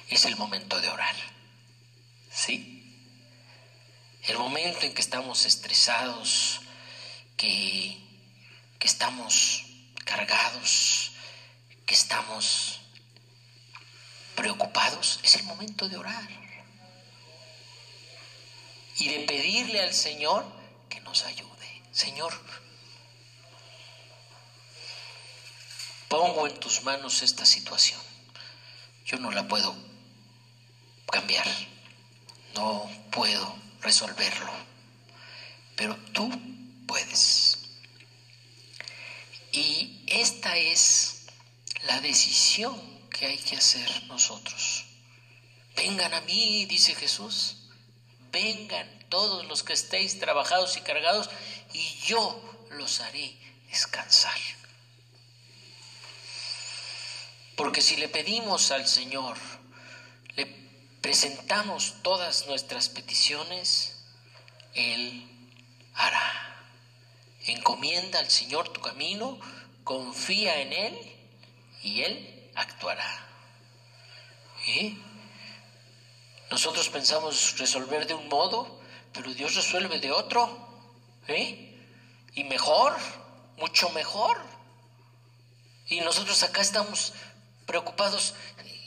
es 0.10 0.26
el 0.26 0.36
momento 0.36 0.80
de 0.80 0.90
orar. 0.90 1.16
¿Sí? 2.32 3.10
El 4.26 4.38
momento 4.38 4.82
en 4.86 4.94
que 4.94 5.02
estamos 5.02 5.46
estresados, 5.46 6.62
que, 7.36 7.98
que 8.78 8.88
estamos 8.88 9.64
cargados, 10.06 11.14
que 11.88 11.96
estamos 11.96 12.80
preocupados, 14.36 15.20
es 15.24 15.36
el 15.36 15.44
momento 15.46 15.90
de 15.90 15.98
orar. 15.98 16.43
Y 18.98 19.10
de 19.10 19.20
pedirle 19.22 19.82
al 19.82 19.94
Señor 19.94 20.46
que 20.90 21.02
nos 21.02 21.24
ayude. 21.24 21.82
Señor, 21.92 22.34
pongo 26.08 26.48
en 26.48 26.60
tus 26.60 26.84
manos 26.84 27.22
esta 27.22 27.46
situación. 27.46 28.00
Yo 29.06 29.18
no 29.18 29.32
la 29.32 29.48
puedo 29.48 29.76
cambiar, 31.12 31.46
no 32.56 32.90
puedo 33.12 33.56
resolverlo, 33.82 34.52
pero 35.76 35.96
tú 36.14 36.32
puedes. 36.88 37.60
Y 39.52 40.04
esta 40.08 40.58
es 40.58 41.26
la 41.84 42.00
decisión 42.02 42.80
que 43.10 43.28
hay 43.28 43.38
que 43.38 43.58
hacer 43.58 44.04
nosotros. 44.06 44.86
Vengan 45.76 46.14
a 46.14 46.22
mí, 46.22 46.66
dice 46.66 46.96
Jesús, 46.96 47.63
vengan 48.34 48.90
todos 49.08 49.46
los 49.46 49.64
que 49.64 49.72
estéis 49.74 50.20
trabajados 50.20 50.76
y 50.76 50.82
cargados, 50.82 51.30
y 51.72 51.96
yo 52.06 52.42
los 52.72 53.00
haré 53.00 53.38
descansar. 53.70 54.38
Porque 57.56 57.82
si 57.82 57.96
le 57.96 58.10
pedimos 58.10 58.72
al 58.72 58.88
Señor, 58.88 59.38
le 60.36 60.48
presentamos 61.02 61.96
todas 62.02 62.48
nuestras 62.48 62.90
peticiones, 62.90 64.04
Él 64.74 65.30
hará. 65.94 66.50
Encomienda 67.46 68.20
al 68.20 68.32
Señor 68.32 68.70
tu 68.70 68.82
camino, 68.82 69.40
confía 69.84 70.60
en 70.62 70.74
Él 70.74 70.98
y 71.84 72.02
Él 72.02 72.50
actuará. 72.56 73.28
¿Eh? 74.66 74.98
Nosotros 76.54 76.88
pensamos 76.90 77.58
resolver 77.58 78.06
de 78.06 78.14
un 78.14 78.30
modo, 78.30 78.80
pero 79.12 79.34
Dios 79.34 79.56
resuelve 79.56 80.00
de 80.00 80.12
otro. 80.12 80.70
¿eh? 81.28 81.76
Y 82.36 82.44
mejor, 82.44 82.96
mucho 83.58 83.90
mejor. 83.90 84.40
Y 85.88 86.02
nosotros 86.02 86.44
acá 86.44 86.62
estamos 86.62 87.14
preocupados. 87.66 88.36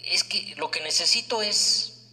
Es 0.04 0.22
que 0.22 0.54
lo 0.54 0.70
que 0.70 0.80
necesito 0.82 1.42
es 1.42 2.06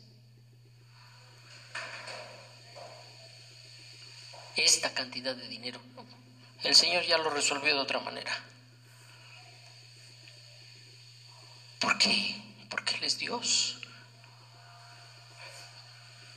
esta 4.56 4.92
cantidad 4.92 5.36
de 5.36 5.48
dinero. 5.50 5.80
El 6.64 6.74
Señor 6.74 7.04
ya 7.04 7.20
lo 7.20 7.30
resolvió 7.30 7.76
de 7.76 7.80
otra 7.80 8.00
manera. 8.00 8.44
¿Por 11.80 11.96
qué? 12.00 12.42
Porque 12.72 12.96
Él 12.96 13.04
es 13.04 13.20
Dios. 13.20 13.83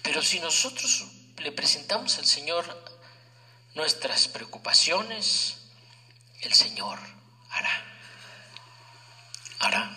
Pero 0.07 0.23
si 0.23 0.38
nosotros 0.38 1.05
le 1.38 1.51
presentamos 1.51 2.16
al 2.19 2.27
Señor 2.27 2.64
nuestras 3.75 4.29
preocupaciones, 4.29 5.57
el 6.42 6.55
Señor 6.55 7.01
hará. 7.51 7.85
Hará. 9.59 9.97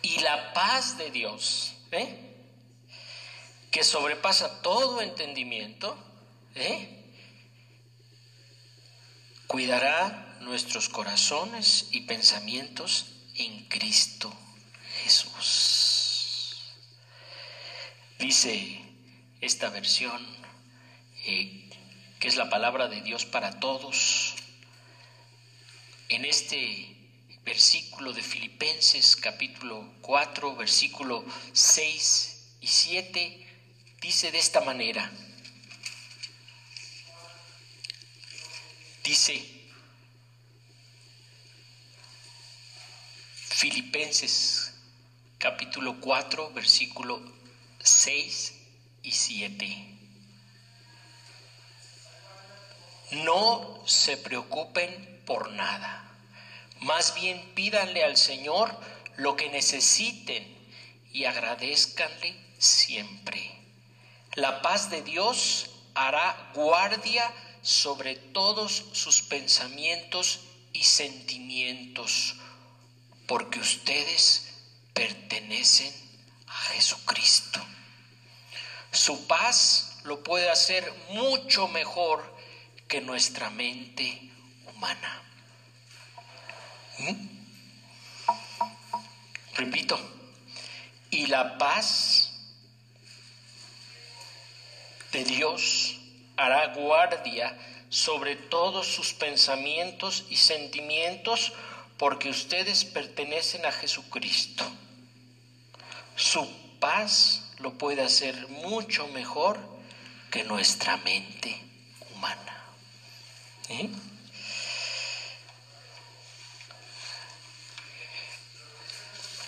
Y 0.00 0.20
la 0.20 0.52
paz 0.52 0.96
de 0.96 1.10
Dios, 1.10 1.72
¿eh? 1.90 2.36
que 3.72 3.82
sobrepasa 3.82 4.62
todo 4.62 5.02
entendimiento, 5.02 5.98
¿eh? 6.54 7.04
cuidará 9.48 10.38
nuestros 10.38 10.88
corazones 10.88 11.88
y 11.90 12.02
pensamientos 12.02 13.06
en 13.34 13.64
Cristo 13.68 14.32
Jesús. 15.02 15.77
Dice 18.18 18.80
esta 19.40 19.70
versión, 19.70 20.20
eh, 21.24 21.70
que 22.18 22.28
es 22.28 22.36
la 22.36 22.50
palabra 22.50 22.88
de 22.88 23.00
Dios 23.00 23.24
para 23.24 23.60
todos, 23.60 24.34
en 26.08 26.24
este 26.24 26.96
versículo 27.44 28.12
de 28.12 28.22
Filipenses 28.22 29.16
capítulo 29.16 29.88
4, 30.02 30.56
versículo 30.56 31.24
6 31.52 32.56
y 32.60 32.66
7, 32.66 33.46
dice 34.00 34.32
de 34.32 34.38
esta 34.38 34.60
manera, 34.60 35.10
Dice 39.08 39.42
Filipenses 43.48 44.74
capítulo 45.38 45.98
4, 45.98 46.52
versículo 46.52 47.37
6 47.82 48.54
y 49.02 49.12
7. 49.12 49.98
No 53.24 53.82
se 53.86 54.16
preocupen 54.16 55.22
por 55.26 55.50
nada, 55.50 56.10
más 56.80 57.14
bien 57.14 57.54
pídanle 57.54 58.04
al 58.04 58.16
Señor 58.16 58.74
lo 59.16 59.36
que 59.36 59.48
necesiten 59.48 60.46
y 61.12 61.24
agradezcanle 61.24 62.36
siempre. 62.58 63.58
La 64.34 64.62
paz 64.62 64.90
de 64.90 65.02
Dios 65.02 65.70
hará 65.94 66.52
guardia 66.54 67.32
sobre 67.62 68.16
todos 68.16 68.84
sus 68.92 69.22
pensamientos 69.22 70.40
y 70.72 70.84
sentimientos, 70.84 72.36
porque 73.26 73.58
ustedes 73.58 74.48
pertenecen 74.94 76.07
a 76.58 76.72
Jesucristo. 76.72 77.60
Su 78.90 79.26
paz 79.26 79.98
lo 80.04 80.22
puede 80.22 80.50
hacer 80.50 80.92
mucho 81.10 81.68
mejor 81.68 82.36
que 82.88 83.00
nuestra 83.00 83.50
mente 83.50 84.20
humana. 84.66 85.22
¿Mm? 86.98 87.28
Repito, 89.54 89.98
y 91.10 91.26
la 91.26 91.58
paz 91.58 92.30
de 95.12 95.24
Dios 95.24 95.96
hará 96.36 96.74
guardia 96.74 97.56
sobre 97.88 98.36
todos 98.36 98.86
sus 98.86 99.14
pensamientos 99.14 100.24
y 100.28 100.36
sentimientos 100.36 101.52
porque 101.96 102.30
ustedes 102.30 102.84
pertenecen 102.84 103.66
a 103.66 103.72
Jesucristo. 103.72 104.64
Su 106.18 106.46
paz 106.80 107.42
lo 107.58 107.78
puede 107.78 108.02
hacer 108.02 108.48
mucho 108.48 109.06
mejor 109.08 109.56
que 110.32 110.42
nuestra 110.42 110.96
mente 110.98 111.62
humana. 112.12 112.64
¿Eh? 113.68 113.88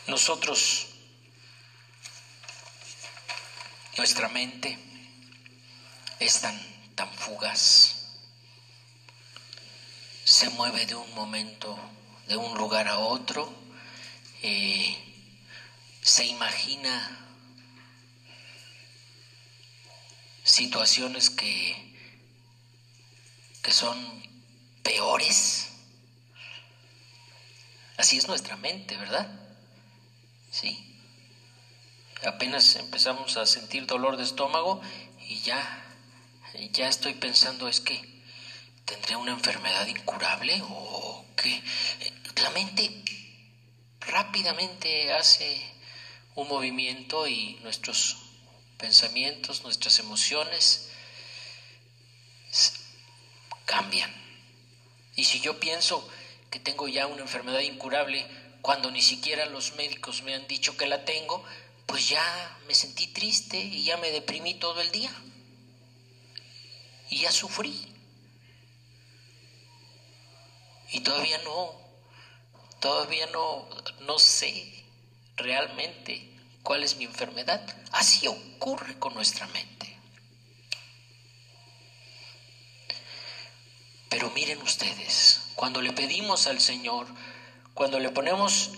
Nosotros, 0.06 0.86
nuestra 3.96 4.28
mente 4.28 4.78
es 6.20 6.40
tan 6.40 6.70
tan 6.94 7.12
fugaz. 7.14 7.96
Se 10.24 10.50
mueve 10.50 10.86
de 10.86 10.94
un 10.94 11.14
momento, 11.14 11.76
de 12.28 12.36
un 12.36 12.56
lugar 12.56 12.86
a 12.86 12.98
otro, 12.98 13.52
eh, 14.42 15.09
se 16.02 16.24
imagina 16.26 17.18
situaciones 20.44 21.30
que, 21.30 21.76
que 23.62 23.72
son 23.72 23.96
peores. 24.82 25.68
Así 27.96 28.16
es 28.16 28.28
nuestra 28.28 28.56
mente, 28.56 28.96
¿verdad? 28.96 29.28
Sí. 30.50 30.86
Apenas 32.24 32.76
empezamos 32.76 33.36
a 33.36 33.46
sentir 33.46 33.86
dolor 33.86 34.16
de 34.16 34.24
estómago 34.24 34.80
y 35.28 35.40
ya 35.40 35.86
ya 36.72 36.88
estoy 36.88 37.14
pensando 37.14 37.68
es 37.68 37.80
que 37.80 38.02
tendría 38.84 39.18
una 39.18 39.32
enfermedad 39.32 39.86
incurable 39.86 40.60
o 40.68 41.24
que 41.36 41.62
la 42.42 42.50
mente 42.50 42.90
rápidamente 44.00 45.12
hace 45.12 45.79
un 46.34 46.48
movimiento 46.48 47.26
y 47.26 47.58
nuestros 47.62 48.16
pensamientos, 48.78 49.62
nuestras 49.62 49.98
emociones 49.98 50.88
cambian. 53.66 54.12
Y 55.16 55.24
si 55.24 55.40
yo 55.40 55.60
pienso 55.60 56.08
que 56.50 56.58
tengo 56.58 56.88
ya 56.88 57.06
una 57.06 57.22
enfermedad 57.22 57.60
incurable 57.60 58.26
cuando 58.62 58.90
ni 58.90 59.02
siquiera 59.02 59.46
los 59.46 59.74
médicos 59.74 60.22
me 60.22 60.34
han 60.34 60.46
dicho 60.46 60.76
que 60.76 60.86
la 60.86 61.04
tengo, 61.04 61.44
pues 61.86 62.08
ya 62.08 62.58
me 62.66 62.74
sentí 62.74 63.08
triste 63.08 63.58
y 63.58 63.84
ya 63.84 63.96
me 63.96 64.10
deprimí 64.10 64.54
todo 64.54 64.80
el 64.80 64.90
día 64.90 65.12
y 67.10 67.18
ya 67.18 67.32
sufrí. 67.32 67.86
Y 70.92 71.00
todavía 71.00 71.38
no, 71.38 71.72
todavía 72.80 73.26
no, 73.26 73.68
no 74.00 74.18
sé 74.18 74.79
realmente 75.40 76.28
cuál 76.62 76.82
es 76.82 76.96
mi 76.96 77.04
enfermedad. 77.04 77.60
Así 77.92 78.26
ocurre 78.26 78.98
con 78.98 79.14
nuestra 79.14 79.46
mente. 79.48 79.96
Pero 84.08 84.30
miren 84.30 84.60
ustedes, 84.62 85.40
cuando 85.54 85.80
le 85.80 85.92
pedimos 85.92 86.46
al 86.46 86.60
Señor, 86.60 87.06
cuando 87.74 88.00
le 88.00 88.10
ponemos 88.10 88.70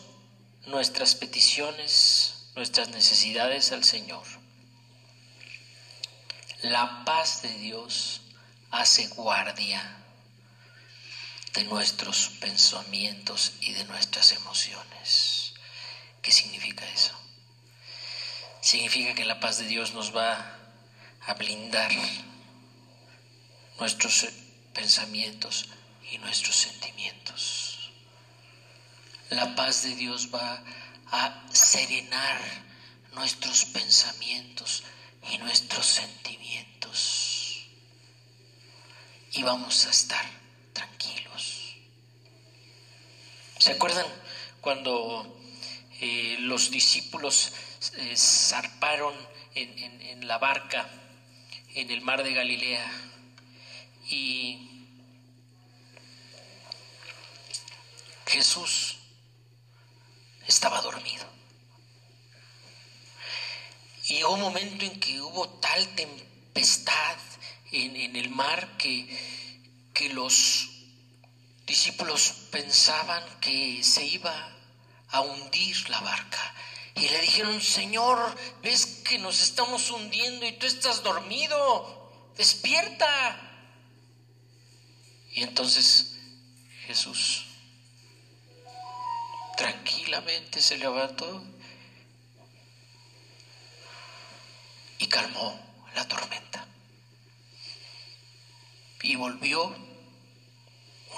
nuestras 0.66 1.14
peticiones, 1.14 2.50
nuestras 2.54 2.88
necesidades 2.88 3.72
al 3.72 3.82
Señor, 3.82 4.24
la 6.62 7.04
paz 7.04 7.42
de 7.42 7.52
Dios 7.54 8.20
hace 8.70 9.08
guardia 9.08 9.98
de 11.54 11.64
nuestros 11.64 12.28
pensamientos 12.40 13.52
y 13.60 13.72
de 13.72 13.84
nuestras 13.84 14.32
emociones. 14.32 15.31
¿Qué 16.22 16.30
significa 16.30 16.88
eso? 16.88 17.12
Significa 18.60 19.12
que 19.14 19.24
la 19.24 19.40
paz 19.40 19.58
de 19.58 19.66
Dios 19.66 19.92
nos 19.92 20.16
va 20.16 20.56
a 21.26 21.34
blindar 21.34 21.90
nuestros 23.80 24.28
pensamientos 24.72 25.68
y 26.12 26.18
nuestros 26.18 26.54
sentimientos. 26.54 27.90
La 29.30 29.56
paz 29.56 29.82
de 29.82 29.96
Dios 29.96 30.28
va 30.32 30.62
a 31.10 31.42
serenar 31.52 32.40
nuestros 33.14 33.64
pensamientos 33.66 34.84
y 35.28 35.38
nuestros 35.38 35.84
sentimientos. 35.84 37.66
Y 39.32 39.42
vamos 39.42 39.86
a 39.86 39.90
estar 39.90 40.24
tranquilos. 40.72 41.74
¿Se 43.58 43.72
acuerdan 43.72 44.06
cuando 44.60 45.41
eh, 46.02 46.36
los 46.40 46.70
discípulos 46.70 47.52
eh, 47.96 48.14
zarparon 48.16 49.14
en 49.54 50.26
la 50.26 50.38
barca 50.38 50.88
en 51.74 51.90
el 51.90 52.00
mar 52.02 52.22
de 52.22 52.34
Galilea 52.34 52.90
y 54.08 54.68
Jesús 58.26 58.98
estaba 60.46 60.80
dormido. 60.80 61.26
Y 64.08 64.24
hubo 64.24 64.34
un 64.34 64.40
momento 64.40 64.84
en 64.84 64.98
que 65.00 65.20
hubo 65.20 65.48
tal 65.60 65.86
tempestad 65.94 67.16
en, 67.70 68.16
el 68.16 68.28
mar 68.28 68.76
que, 68.76 69.08
que 69.94 70.10
los 70.10 70.68
discípulos 71.66 72.48
pensaban 72.50 73.22
que 73.40 73.82
se 73.82 74.04
iba 74.04 74.52
a 75.12 75.20
hundir 75.20 75.88
la 75.88 76.00
barca. 76.00 76.54
Y 76.94 77.08
le 77.08 77.20
dijeron, 77.22 77.60
Señor, 77.60 78.36
ves 78.62 78.86
que 79.04 79.18
nos 79.18 79.40
estamos 79.40 79.90
hundiendo 79.90 80.46
y 80.46 80.52
tú 80.52 80.66
estás 80.66 81.02
dormido, 81.02 82.32
despierta. 82.36 83.40
Y 85.32 85.42
entonces 85.42 86.16
Jesús 86.86 87.46
tranquilamente 89.56 90.60
se 90.60 90.76
levantó 90.76 91.42
y 94.98 95.06
calmó 95.06 95.58
la 95.94 96.06
tormenta. 96.06 96.66
Y 99.02 99.16
volvió 99.16 99.74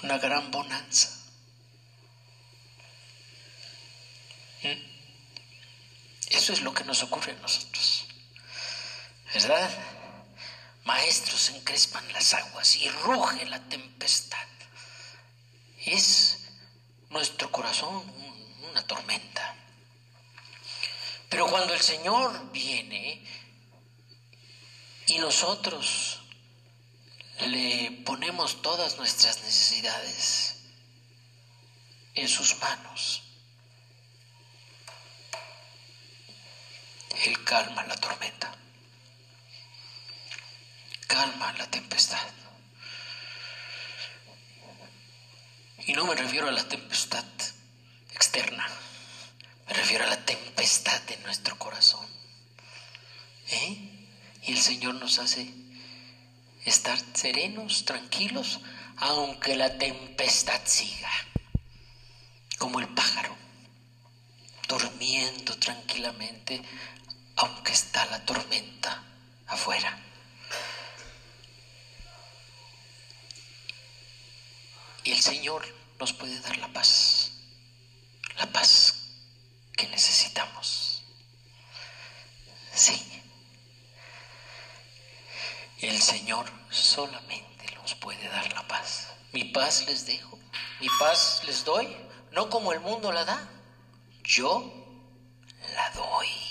una 0.03 0.19
gran 0.19 0.51
bonanza. 0.51 1.11
¿Mm? 4.63 4.95
Eso 6.35 6.53
es 6.53 6.63
lo 6.63 6.75
que 6.75 6.85
nos 6.85 7.03
ocurre 7.03 7.33
a 7.33 7.41
nosotros. 7.41 8.07
¿Verdad? 9.33 9.71
Maestros 10.85 11.51
encrespan 11.51 12.13
las 12.13 12.35
aguas 12.35 12.77
y 12.77 12.89
ruge 12.89 13.47
la 13.47 13.61
tempestad. 13.69 14.47
Es 15.87 16.39
nuestro 17.11 17.51
corazón 17.53 18.05
una 18.71 18.85
tormenta. 18.87 19.55
Pero 21.29 21.47
cuando 21.47 21.73
el 21.73 21.81
Señor 21.81 22.51
viene 22.51 23.25
y 25.07 25.19
nosotros 25.19 26.21
le 27.47 28.03
ponemos 28.05 28.61
todas 28.61 28.97
nuestras 28.97 29.41
necesidades 29.43 30.57
en 32.15 32.29
sus 32.29 32.57
manos, 32.59 33.23
Él 37.25 37.45
calma 37.45 37.85
la 37.85 37.97
tormenta 37.97 38.55
calma 41.15 41.53
la 41.53 41.67
tempestad. 41.71 42.27
Y 45.87 45.93
no 45.93 46.07
me 46.07 46.15
refiero 46.15 46.49
a 46.49 46.53
la 46.53 46.67
tempestad 46.67 47.25
externa, 48.13 48.67
me 49.69 49.75
refiero 49.75 50.05
a 50.05 50.09
la 50.09 50.25
tempestad 50.25 51.01
de 51.03 51.17
nuestro 51.19 51.57
corazón. 51.59 52.07
¿Eh? 53.49 53.91
Y 54.43 54.53
el 54.53 54.61
Señor 54.61 54.95
nos 54.95 55.19
hace 55.19 55.53
estar 56.65 56.99
serenos, 57.13 57.85
tranquilos, 57.85 58.61
aunque 58.97 59.55
la 59.55 59.79
tempestad 59.79 60.61
siga, 60.65 61.13
como 62.59 62.81
el 62.81 62.89
pájaro, 62.89 63.37
durmiendo 64.69 65.57
tranquilamente, 65.59 66.63
aunque 67.37 67.73
está 67.73 68.05
la 68.07 68.25
tormenta 68.25 69.03
afuera. 69.47 69.99
Y 75.05 75.13
el 75.13 75.21
Señor 75.21 75.67
nos 75.99 76.13
puede 76.13 76.41
dar 76.41 76.57
la 76.59 76.69
paz, 76.69 77.33
la 78.39 78.47
paz 78.47 78.95
que 79.77 79.87
necesitamos. 79.89 81.03
Sí. 82.75 83.23
El 85.81 86.01
Señor 86.01 86.51
solamente 86.71 87.75
nos 87.75 87.95
puede 87.95 88.27
dar 88.29 88.51
la 88.55 88.67
paz. 88.67 89.09
Mi 89.33 89.45
paz 89.45 89.85
les 89.87 90.07
dejo, 90.07 90.39
mi 90.81 90.89
paz 90.99 91.43
les 91.45 91.65
doy, 91.65 91.95
no 92.33 92.49
como 92.49 92.73
el 92.73 92.81
mundo 92.81 93.13
la 93.13 93.25
da. 93.25 93.49
Yo 94.23 94.73
la 95.75 95.91
doy. 95.91 96.44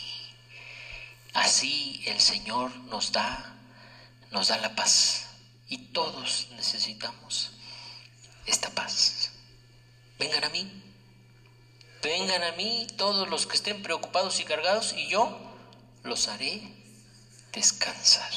Así 1.34 2.02
el 2.06 2.20
Señor 2.20 2.76
nos 2.90 3.12
da, 3.12 3.56
nos 4.32 4.50
da 4.50 4.58
la 4.58 4.76
paz. 4.76 5.28
Y 5.68 5.78
todos 5.78 6.48
necesitamos 6.52 7.52
esta 8.46 8.70
paz. 8.70 9.32
Vengan 10.20 10.44
a 10.44 10.50
mí, 10.50 10.70
vengan 12.02 12.44
a 12.44 12.52
mí 12.54 12.88
todos 12.98 13.28
los 13.28 13.48
que 13.48 13.56
estén 13.56 13.82
preocupados 13.82 14.40
y 14.40 14.44
cargados 14.44 14.94
y 14.94 15.08
yo 15.08 15.40
los 16.04 16.28
haré 16.28 16.62
descansar. 17.52 18.32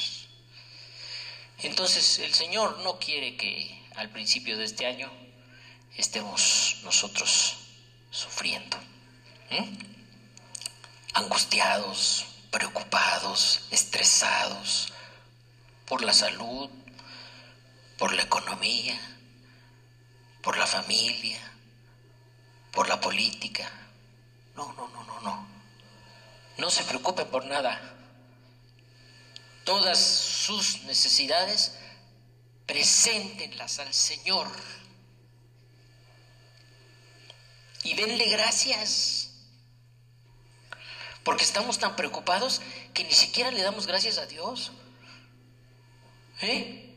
Entonces 1.59 2.19
el 2.19 2.33
Señor 2.33 2.79
no 2.79 2.99
quiere 2.99 3.35
que 3.35 3.83
al 3.95 4.09
principio 4.09 4.57
de 4.57 4.65
este 4.65 4.85
año 4.85 5.11
estemos 5.97 6.77
nosotros 6.83 7.57
sufriendo, 8.11 8.77
angustiados, 11.13 12.26
preocupados, 12.51 13.61
estresados 13.71 14.93
por 15.85 16.03
la 16.03 16.13
salud, 16.13 16.69
por 17.97 18.13
la 18.13 18.23
economía, 18.23 18.99
por 20.41 20.57
la 20.57 20.67
familia, 20.67 21.39
por 22.71 22.87
la 22.87 22.99
política. 22.99 23.69
No, 24.55 24.73
no, 24.73 24.87
no, 24.89 25.03
no, 25.03 25.19
no. 25.21 25.47
No 26.57 26.69
se 26.69 26.83
preocupe 26.83 27.25
por 27.25 27.45
nada. 27.45 27.79
Todas 29.63 29.99
sus 29.99 30.83
necesidades, 30.83 31.73
preséntenlas 32.65 33.79
al 33.79 33.93
Señor. 33.93 34.47
Y 37.83 37.93
denle 37.95 38.25
gracias. 38.29 39.26
Porque 41.27 41.43
estamos 41.43 41.77
tan 41.77 41.97
preocupados 41.97 42.61
que 42.93 43.03
ni 43.03 43.11
siquiera 43.11 43.51
le 43.51 43.61
damos 43.61 43.85
gracias 43.85 44.17
a 44.17 44.25
Dios. 44.27 44.71
¿Eh? 46.39 46.95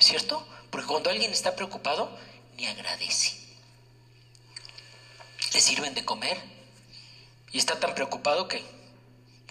¿Cierto? 0.00 0.44
Porque 0.68 0.88
cuando 0.88 1.10
alguien 1.10 1.30
está 1.30 1.54
preocupado, 1.54 2.10
ni 2.56 2.66
agradece. 2.66 3.38
Le 5.52 5.60
sirven 5.60 5.94
de 5.94 6.04
comer 6.04 6.42
y 7.52 7.58
está 7.58 7.78
tan 7.78 7.94
preocupado 7.94 8.48
que 8.48 8.64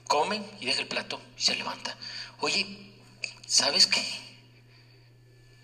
come 0.10 0.44
y 0.60 0.66
deja 0.66 0.82
el 0.82 0.88
plato 0.90 1.22
y 1.38 1.42
se 1.42 1.56
levanta. 1.56 1.96
Oye, 2.42 2.92
¿sabes 3.48 3.88
qué? 3.88 4.06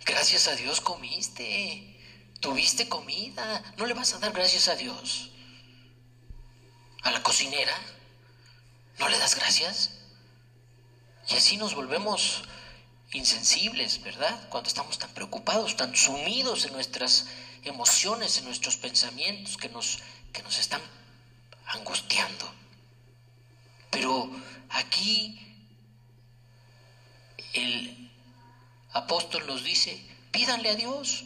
Gracias 0.06 0.48
a 0.48 0.56
Dios 0.56 0.80
comiste, 0.80 2.00
tuviste 2.40 2.88
comida. 2.88 3.62
¿No 3.76 3.86
le 3.86 3.94
vas 3.94 4.14
a 4.14 4.20
dar 4.20 4.32
gracias 4.32 4.70
a 4.70 4.78
Dios? 4.78 5.32
¿A 7.04 7.12
la 7.12 7.24
cocinera? 7.24 7.76
¿No 8.98 9.08
le 9.08 9.18
das 9.18 9.36
gracias? 9.36 9.92
Y 11.30 11.36
así 11.36 11.58
nos 11.58 11.76
volvemos 11.76 12.44
insensibles, 13.12 14.02
¿verdad? 14.02 14.50
Cuando 14.50 14.68
estamos 14.68 14.98
tan 14.98 15.10
preocupados, 15.12 15.78
tan 15.78 15.96
sumidos 15.96 16.66
en 16.66 16.74
nuestras 16.74 17.28
emociones, 17.64 18.38
en 18.38 18.46
nuestros 18.46 18.76
pensamientos 18.78 19.58
que 19.58 19.70
nos, 19.70 20.00
que 20.34 20.44
nos 20.44 20.60
están 20.60 20.82
angustiando. 21.68 22.52
Pero 23.90 24.30
aquí 24.70 25.40
el 27.54 28.12
apóstol 28.92 29.48
nos 29.48 29.64
dice, 29.64 30.04
pídanle 30.32 30.70
a 30.70 30.76
Dios 30.76 31.24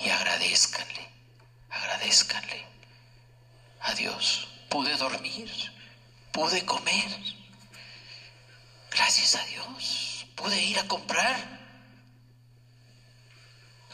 y 0.00 0.08
agradezcanle, 0.08 1.08
agradezcanle 1.68 2.77
a 3.80 3.94
Dios. 3.94 4.48
Pude 4.68 4.96
dormir, 4.96 5.50
pude 6.32 6.64
comer, 6.64 7.10
gracias 8.90 9.34
a 9.36 9.44
Dios. 9.46 10.26
Pude 10.34 10.62
ir 10.62 10.78
a 10.78 10.86
comprar, 10.86 11.36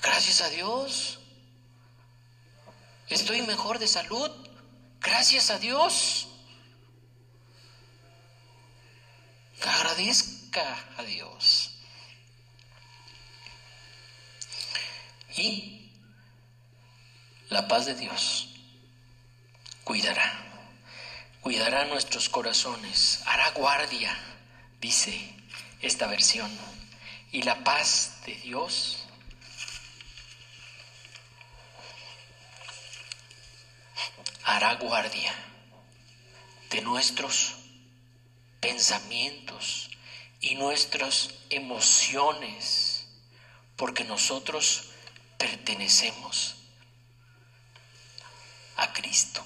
gracias 0.03 0.41
a 0.43 0.51
Dios. 0.51 1.19
Estoy 3.09 3.43
mejor 3.43 3.79
de 3.79 3.87
salud, 3.87 4.31
gracias 5.01 5.51
a 5.51 5.59
Dios. 5.59 6.29
Agradezca 9.63 10.85
a 10.99 11.03
Dios. 11.05 11.71
Y 15.37 15.91
la 17.49 17.67
paz 17.67 17.87
de 17.87 17.95
Dios 17.95 18.54
cuidará, 19.85 20.33
cuidará 21.41 21.85
nuestros 21.85 22.29
corazones, 22.29 23.21
hará 23.27 23.51
guardia, 23.51 24.17
dice 24.81 25.35
esta 25.81 26.07
versión. 26.07 26.51
Y 27.31 27.43
la 27.43 27.63
paz 27.65 28.21
de 28.25 28.35
Dios 28.37 29.05
hará 34.45 34.75
guardia 34.75 35.35
de 36.71 36.81
nuestros 36.83 37.55
pensamientos 38.61 39.91
y 40.41 40.55
nuestras 40.55 41.31
emociones, 41.51 43.07
porque 43.77 44.05
nosotros 44.05 44.91
pertenecemos 45.39 46.57
a 48.77 48.93
Cristo. 48.93 49.44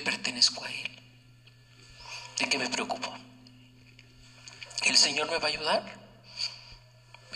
Pertenezco 0.00 0.64
a 0.64 0.70
Él. 0.70 0.90
¿De 2.38 2.48
qué 2.48 2.58
me 2.58 2.68
preocupo? 2.68 3.12
¿El 4.82 4.96
Señor 4.96 5.30
me 5.30 5.38
va 5.38 5.48
a 5.48 5.50
ayudar? 5.50 5.82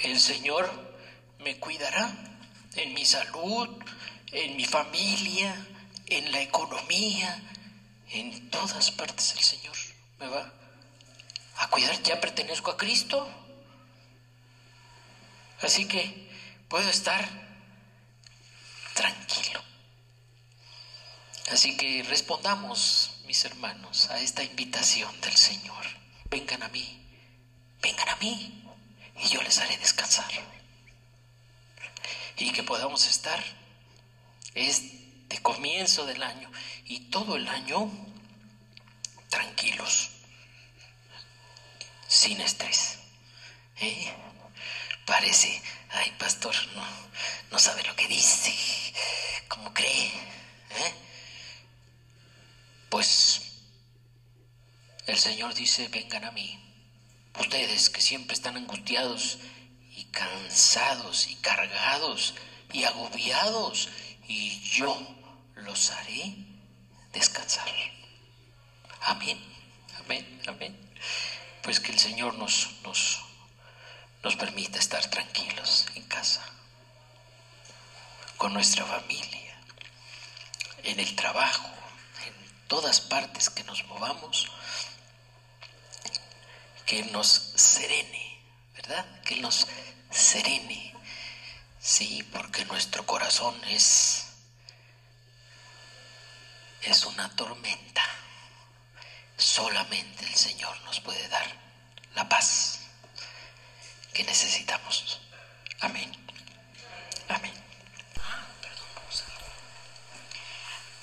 ¿El 0.03 0.19
Señor 0.21 0.71
me 1.41 1.59
cuidará 1.59 2.13
en 2.77 2.95
mi 2.95 3.05
salud, 3.05 3.69
en 4.33 4.57
mi 4.57 4.65
familia, 4.65 5.55
en 6.07 6.31
la 6.33 6.41
economía, 6.41 7.43
en 8.11 8.51
todas 8.51 8.91
partes 8.91 9.35
el 9.35 9.41
Señor 9.41 9.77
me 10.19 10.27
va 10.27 10.53
a 11.59 11.69
cuidar, 11.69 12.01
ya 12.03 12.21
pertenezco 12.21 12.71
a 12.71 12.77
Cristo. 12.77 13.29
Así 15.61 15.87
que 15.87 16.31
puedo 16.69 16.89
estar 16.89 17.29
tranquilo. 18.95 19.61
Así 21.51 21.77
que 21.77 22.03
respondamos, 22.03 23.11
mis 23.27 23.45
hermanos, 23.45 24.11
a 24.11 24.21
esta 24.21 24.43
invitación 24.43 25.19
del 25.23 25.35
Señor. 25.35 25.85
Vengan 26.31 26.63
a 26.63 26.69
mí, 26.69 27.01
vengan 27.81 28.09
a 28.11 28.17
mí 28.17 28.65
y 29.17 29.29
yo 29.29 29.43
les 29.43 29.59
haré 29.59 29.77
descansar. 29.79 30.31
Y 32.37 32.53
que 32.53 32.63
podamos 32.63 33.07
estar 33.07 33.43
este 34.55 35.39
comienzo 35.43 36.05
del 36.05 36.23
año 36.23 36.51
y 36.85 37.01
todo 37.11 37.37
el 37.37 37.49
año 37.49 37.91
tranquilos, 39.31 40.11
sin 42.09 42.41
estrés. 42.41 42.99
¿Eh? 43.81 44.13
Parece, 45.07 45.63
ay 45.91 46.11
pastor, 46.19 46.55
no, 46.75 46.85
no 47.51 47.59
sabe 47.59 47.83
lo 47.85 47.97
que 47.97 48.07
dice, 48.07 48.53
¿cómo 49.49 49.73
cree? 49.73 50.09
¿Eh? 50.09 51.08
Pues 52.89 53.43
el 55.07 55.19
Señor 55.19 55.55
dice, 55.55 55.89
vengan 55.89 56.25
a 56.25 56.31
mí, 56.31 56.59
ustedes 57.39 57.91
que 57.91 58.01
siempre 58.01 58.35
están 58.35 58.57
angustiados 58.57 59.39
y 59.95 60.05
cansados 60.05 61.29
y 61.29 61.35
cargados 61.37 62.35
y 62.73 62.85
agobiados, 62.85 63.89
y 64.27 64.61
yo 64.61 64.97
los 65.57 65.91
haré 65.91 66.35
descansar. 67.13 67.69
Amén, 69.03 69.39
amén, 69.99 70.43
amén. 70.47 70.77
Pues 71.63 71.81
que 71.81 71.93
el 71.93 71.99
Señor 71.99 72.35
nos, 72.35 72.69
nos, 72.83 73.21
nos 74.23 74.37
permita 74.37 74.79
estar 74.79 75.05
tranquilos 75.11 75.87
en 75.95 76.05
casa, 76.05 76.45
con 78.37 78.53
nuestra 78.53 78.85
familia, 78.85 79.59
en 80.85 81.01
el 81.01 81.17
trabajo, 81.17 81.78
todas 82.69 83.01
partes 83.01 83.51
que 83.51 83.65
nos 83.65 83.85
movamos, 83.87 84.49
que 86.87 87.03
nos 87.05 87.29
serene, 87.57 88.41
¿verdad? 88.75 89.05
Que 89.23 89.37
nos 89.37 89.67
serene. 90.11 90.95
Sí, 91.81 92.23
porque 92.33 92.65
nuestro 92.67 93.05
corazón 93.05 93.55
es 93.65 94.27
es 96.83 97.05
una 97.05 97.29
tormenta. 97.37 98.03
Solamente 99.37 100.25
el 100.25 100.35
Señor 100.35 100.79
nos 100.83 101.01
puede 101.01 101.27
dar 101.29 101.47
la 102.15 102.29
paz 102.29 102.81
que 104.13 104.25
necesitamos. 104.25 105.21
Amén. 105.81 106.11
Amén. 107.29 107.53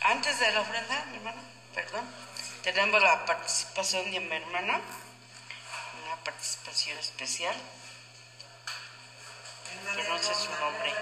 Antes 0.02 0.40
de 0.40 0.52
la 0.52 0.62
ofrenda, 0.62 1.06
mi 1.06 1.18
hermano, 1.18 1.55
perdón, 1.76 2.06
tenemos 2.64 3.02
la 3.02 3.26
participación 3.26 4.10
de 4.10 4.22
mi 4.22 4.34
hermana, 4.34 4.80
una 6.06 6.16
participación 6.24 6.98
especial, 6.98 7.54
que 9.94 10.04
no 10.04 10.18
sé 10.18 10.34
su 10.34 10.50
nombre. 10.52 10.94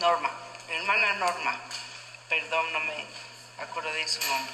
Norma, 0.00 0.30
mi 0.68 0.74
hermana 0.74 1.12
Norma, 1.14 1.56
perdón, 2.28 2.72
no 2.72 2.80
me 2.80 3.06
acuerdo 3.62 3.92
de 3.92 4.08
su 4.08 4.20
nombre. 4.26 4.52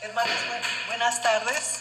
Hermanos, 0.00 0.38
buenas 0.86 1.22
tardes. 1.22 1.80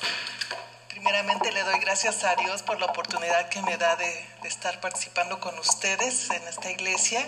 Primeramente 1.06 1.52
le 1.52 1.62
doy 1.62 1.78
gracias 1.78 2.24
a 2.24 2.36
Dios 2.36 2.64
por 2.64 2.80
la 2.80 2.88
oportunidad 2.88 3.48
que 3.50 3.62
me 3.62 3.78
da 3.78 3.96
de, 3.96 4.26
estar 4.44 4.80
participando 4.82 5.40
con 5.40 5.56
ustedes 5.60 6.32
en 6.32 6.42
esta 6.48 6.72
iglesia. 6.72 7.24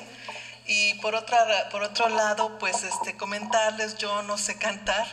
Y 0.66 0.96
por, 0.96 1.14
otra, 1.14 1.70
por 1.70 1.84
otro 1.84 2.10
lado, 2.10 2.58
pues 2.58 2.82
este, 2.82 3.16
comentarles, 3.16 3.96
yo 3.98 4.24
no 4.24 4.40
sé 4.40 4.58
cantar. 4.58 5.06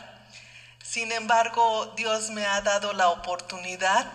Sin 0.83 1.11
embargo, 1.11 1.93
Dios 1.95 2.31
me 2.31 2.43
ha 2.43 2.59
dado 2.61 2.93
la 2.93 3.09
oportunidad 3.09 4.11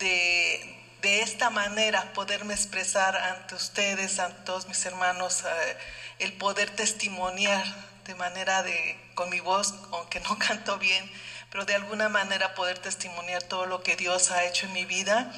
de, 0.00 0.82
de 1.02 1.22
esta 1.22 1.50
manera 1.50 2.12
poderme 2.12 2.54
expresar 2.54 3.16
ante 3.16 3.54
ustedes, 3.54 4.18
ante 4.18 4.42
todos 4.42 4.66
mis 4.66 4.84
hermanos, 4.84 5.44
eh, 5.44 5.76
el 6.18 6.32
poder 6.32 6.70
testimoniar 6.70 7.64
de 8.04 8.16
manera 8.16 8.64
de, 8.64 8.98
con 9.14 9.30
mi 9.30 9.38
voz, 9.38 9.74
aunque 9.92 10.18
no 10.18 10.36
canto 10.40 10.76
bien, 10.76 11.08
pero 11.56 11.64
de 11.64 11.74
alguna 11.74 12.10
manera 12.10 12.54
poder 12.54 12.78
testimoniar 12.78 13.42
todo 13.42 13.64
lo 13.64 13.82
que 13.82 13.96
Dios 13.96 14.30
ha 14.30 14.44
hecho 14.44 14.66
en 14.66 14.74
mi 14.74 14.84
vida. 14.84 15.32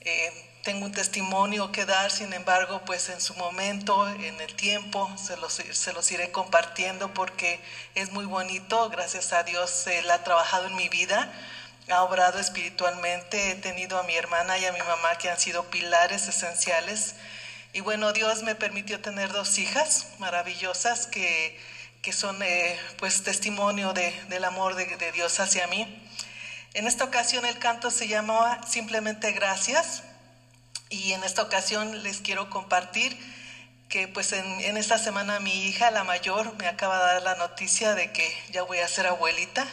Eh, 0.00 0.32
tengo 0.62 0.86
un 0.86 0.92
testimonio 0.92 1.70
que 1.72 1.84
dar, 1.84 2.10
sin 2.10 2.32
embargo, 2.32 2.80
pues 2.86 3.10
en 3.10 3.20
su 3.20 3.34
momento, 3.34 4.08
en 4.08 4.40
el 4.40 4.54
tiempo, 4.54 5.14
se 5.18 5.36
los, 5.36 5.52
se 5.52 5.92
los 5.92 6.10
iré 6.10 6.32
compartiendo 6.32 7.12
porque 7.12 7.60
es 7.94 8.12
muy 8.12 8.24
bonito, 8.24 8.88
gracias 8.88 9.34
a 9.34 9.42
Dios, 9.42 9.86
Él 9.88 10.10
ha 10.10 10.24
trabajado 10.24 10.68
en 10.68 10.74
mi 10.74 10.88
vida 10.88 11.30
ha 11.90 12.02
obrado 12.02 12.38
espiritualmente. 12.38 13.50
He 13.50 13.54
tenido 13.56 13.98
a 13.98 14.04
mi 14.04 14.16
hermana 14.16 14.56
y 14.56 14.64
a 14.64 14.72
mi 14.72 14.78
mamá 14.78 15.18
que 15.18 15.28
han 15.28 15.38
sido 15.38 15.64
pilares 15.64 16.28
esenciales. 16.28 17.14
Y 17.74 17.80
bueno, 17.80 18.14
Dios 18.14 18.42
me 18.42 18.54
permitió 18.54 19.02
tener 19.02 19.30
dos 19.32 19.58
hijas 19.58 20.06
maravillosas 20.18 21.06
que, 21.06 21.60
que 22.02 22.12
son 22.12 22.42
eh, 22.42 22.78
pues 22.98 23.22
testimonio 23.22 23.92
de, 23.92 24.12
del 24.28 24.44
amor 24.44 24.74
de, 24.74 24.84
de, 24.96 25.12
Dios 25.12 25.38
hacia 25.38 25.68
mí. 25.68 26.02
En 26.74 26.86
esta 26.88 27.04
ocasión 27.04 27.46
el 27.46 27.58
canto 27.58 27.90
se 27.90 28.08
llamaba 28.08 28.60
simplemente 28.66 29.30
Gracias 29.30 30.02
y 30.90 31.12
en 31.12 31.22
esta 31.22 31.42
ocasión 31.42 32.02
les 32.02 32.20
quiero 32.20 32.50
compartir 32.50 33.16
que 33.88 34.08
pues 34.08 34.32
en, 34.32 34.44
en, 34.62 34.76
esta 34.76 34.98
semana 34.98 35.38
mi 35.38 35.66
hija, 35.66 35.90
la 35.92 36.02
mayor, 36.02 36.54
me 36.56 36.66
acaba 36.66 36.98
de 36.98 37.12
dar 37.14 37.22
la 37.22 37.34
noticia 37.36 37.94
de 37.94 38.10
que 38.10 38.36
ya 38.50 38.62
voy 38.62 38.78
a 38.78 38.88
ser 38.88 39.06
abuelita 39.06 39.66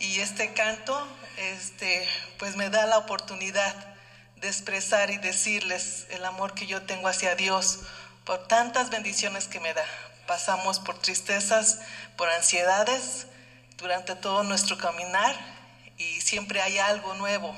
y 0.00 0.18
este 0.20 0.52
canto 0.52 1.06
este, 1.36 2.08
pues 2.38 2.56
me 2.56 2.70
da 2.70 2.86
la 2.86 2.98
oportunidad 2.98 3.74
de 4.36 4.48
expresar 4.48 5.10
y 5.10 5.18
decirles 5.18 6.06
el 6.10 6.24
amor 6.24 6.54
que 6.54 6.66
yo 6.66 6.82
tengo 6.82 7.08
hacia 7.08 7.34
Dios 7.36 7.80
por 8.24 8.48
tantas 8.48 8.90
bendiciones 8.90 9.46
que 9.46 9.60
me 9.60 9.72
da. 9.72 9.84
Pasamos 10.26 10.80
por 10.80 10.98
tristezas, 10.98 11.78
por 12.16 12.28
ansiedades 12.30 13.26
durante 13.78 14.14
todo 14.14 14.42
nuestro 14.42 14.78
caminar 14.78 15.36
y 15.98 16.20
siempre 16.20 16.60
hay 16.60 16.78
algo 16.78 17.14
nuevo. 17.14 17.56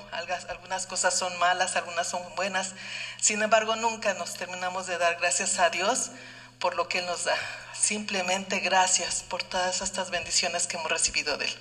Algunas 0.48 0.86
cosas 0.86 1.14
son 1.14 1.36
malas, 1.38 1.76
algunas 1.76 2.08
son 2.08 2.22
buenas. 2.36 2.74
Sin 3.20 3.42
embargo, 3.42 3.76
nunca 3.76 4.14
nos 4.14 4.34
terminamos 4.34 4.86
de 4.86 4.98
dar 4.98 5.16
gracias 5.16 5.58
a 5.58 5.70
Dios 5.70 6.10
por 6.58 6.74
lo 6.74 6.88
que 6.88 6.98
Él 6.98 7.06
nos 7.06 7.24
da. 7.24 7.36
Simplemente 7.72 8.60
gracias 8.60 9.22
por 9.22 9.42
todas 9.42 9.80
estas 9.80 10.10
bendiciones 10.10 10.66
que 10.66 10.76
hemos 10.76 10.90
recibido 10.90 11.36
de 11.36 11.46
Él. 11.46 11.58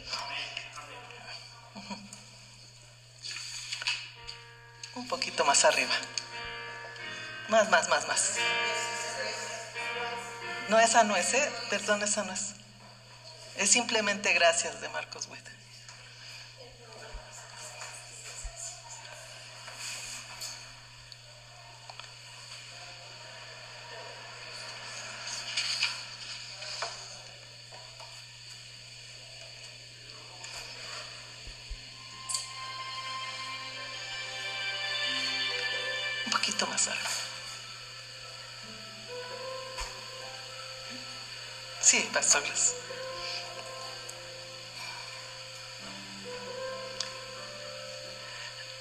Un 4.96 5.08
poquito 5.08 5.46
más 5.46 5.64
arriba. 5.64 5.94
Más, 7.50 7.70
más, 7.70 7.88
más, 7.88 8.08
más. 8.08 8.34
No, 10.70 10.80
esa 10.80 11.04
no 11.04 11.16
es, 11.16 11.34
¿eh? 11.34 11.52
Perdón, 11.70 12.04
esa 12.04 12.24
no 12.24 12.34
es. 12.34 12.54
Es 13.58 13.70
simplemente 13.70 14.34
gracias 14.34 14.82
de 14.82 14.90
Marcos 14.90 15.28
Witt. 15.32 15.57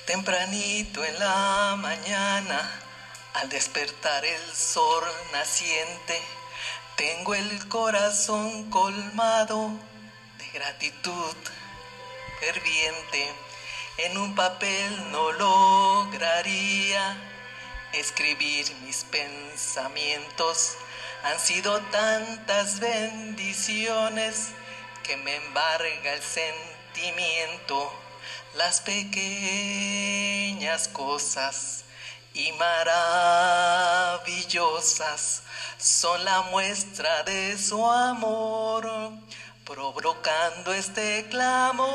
Tempranito 0.07 1.05
en 1.05 1.19
la 1.19 1.77
mañana, 1.77 2.81
al 3.35 3.51
despertar 3.51 4.25
el 4.25 4.55
sol 4.55 5.05
naciente, 5.33 6.23
tengo 6.97 7.35
el 7.35 7.69
corazón 7.69 8.71
colmado 8.71 9.71
de 10.39 10.49
gratitud 10.55 11.37
ferviente. 12.41 13.35
En 13.99 14.17
un 14.17 14.35
papel 14.35 15.13
no 15.13 15.33
lograría 15.33 17.17
escribir 17.93 18.75
mis 18.77 19.05
pensamientos. 19.05 20.77
Han 21.25 21.41
sido 21.41 21.81
tantas 21.91 22.81
bendiciones 22.81 24.51
que 25.03 25.17
me 25.19 25.37
embarga 25.37 26.13
el 26.13 26.23
sentimiento. 26.23 27.93
Las 28.55 28.81
pequeñas 28.81 30.89
cosas 30.89 31.85
y 32.33 32.53
maravillosas 32.53 35.43
son 35.79 36.25
la 36.25 36.41
muestra 36.43 37.23
de 37.23 37.57
su 37.59 37.87
amor, 37.87 39.13
provocando 39.65 40.73
este 40.73 41.27
clamor. 41.31 41.87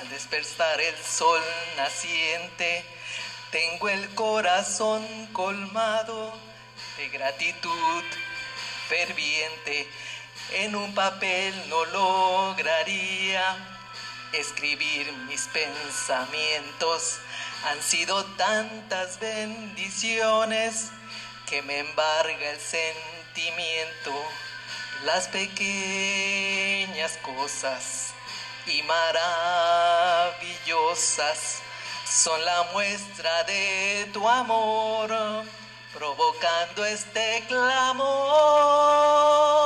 Al 0.00 0.08
despertar 0.08 0.80
el 0.80 0.96
sol 0.96 1.42
naciente, 1.76 2.84
tengo 3.50 3.88
el 3.88 4.14
corazón 4.14 5.04
colmado 5.32 6.32
de 6.96 7.08
gratitud 7.08 8.04
ferviente. 8.88 9.88
En 10.52 10.74
un 10.76 10.94
papel 10.94 11.54
no 11.68 11.84
lograría 11.86 13.42
escribir 14.32 15.12
mis 15.28 15.48
pensamientos. 15.48 17.18
Han 17.66 17.82
sido 17.82 18.24
tantas 18.36 19.18
bendiciones 19.20 20.86
que 21.48 21.62
me 21.62 21.80
embarga 21.80 22.50
el 22.50 22.60
sentimiento 22.60 24.12
las 25.04 25.28
pequeñas 25.28 27.18
cosas 27.22 28.09
y 28.66 28.82
maravillosas 28.82 31.62
son 32.06 32.44
la 32.44 32.64
muestra 32.72 33.44
de 33.44 34.10
tu 34.12 34.28
amor, 34.28 35.10
provocando 35.94 36.84
este 36.84 37.42
clamor. 37.48 39.59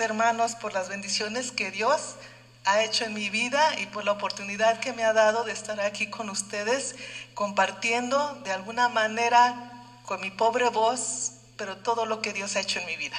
Hermanos 0.00 0.54
por 0.54 0.72
las 0.72 0.88
bendiciones 0.88 1.50
que 1.52 1.70
Dios 1.70 2.16
ha 2.64 2.82
hecho 2.82 3.04
en 3.04 3.14
mi 3.14 3.30
vida 3.30 3.78
y 3.80 3.86
por 3.86 4.04
la 4.04 4.12
oportunidad 4.12 4.80
que 4.80 4.92
me 4.92 5.04
ha 5.04 5.12
dado 5.12 5.44
de 5.44 5.52
estar 5.52 5.80
aquí 5.80 6.08
con 6.08 6.30
ustedes 6.30 6.94
compartiendo 7.34 8.34
de 8.44 8.52
alguna 8.52 8.88
manera 8.88 9.70
con 10.04 10.20
mi 10.20 10.30
pobre 10.30 10.68
voz, 10.68 11.32
pero 11.56 11.76
todo 11.76 12.06
lo 12.06 12.22
que 12.22 12.32
Dios 12.32 12.56
ha 12.56 12.60
hecho 12.60 12.78
en 12.80 12.86
mi 12.86 12.96
vida. 12.96 13.16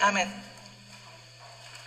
Amén. 0.00 0.41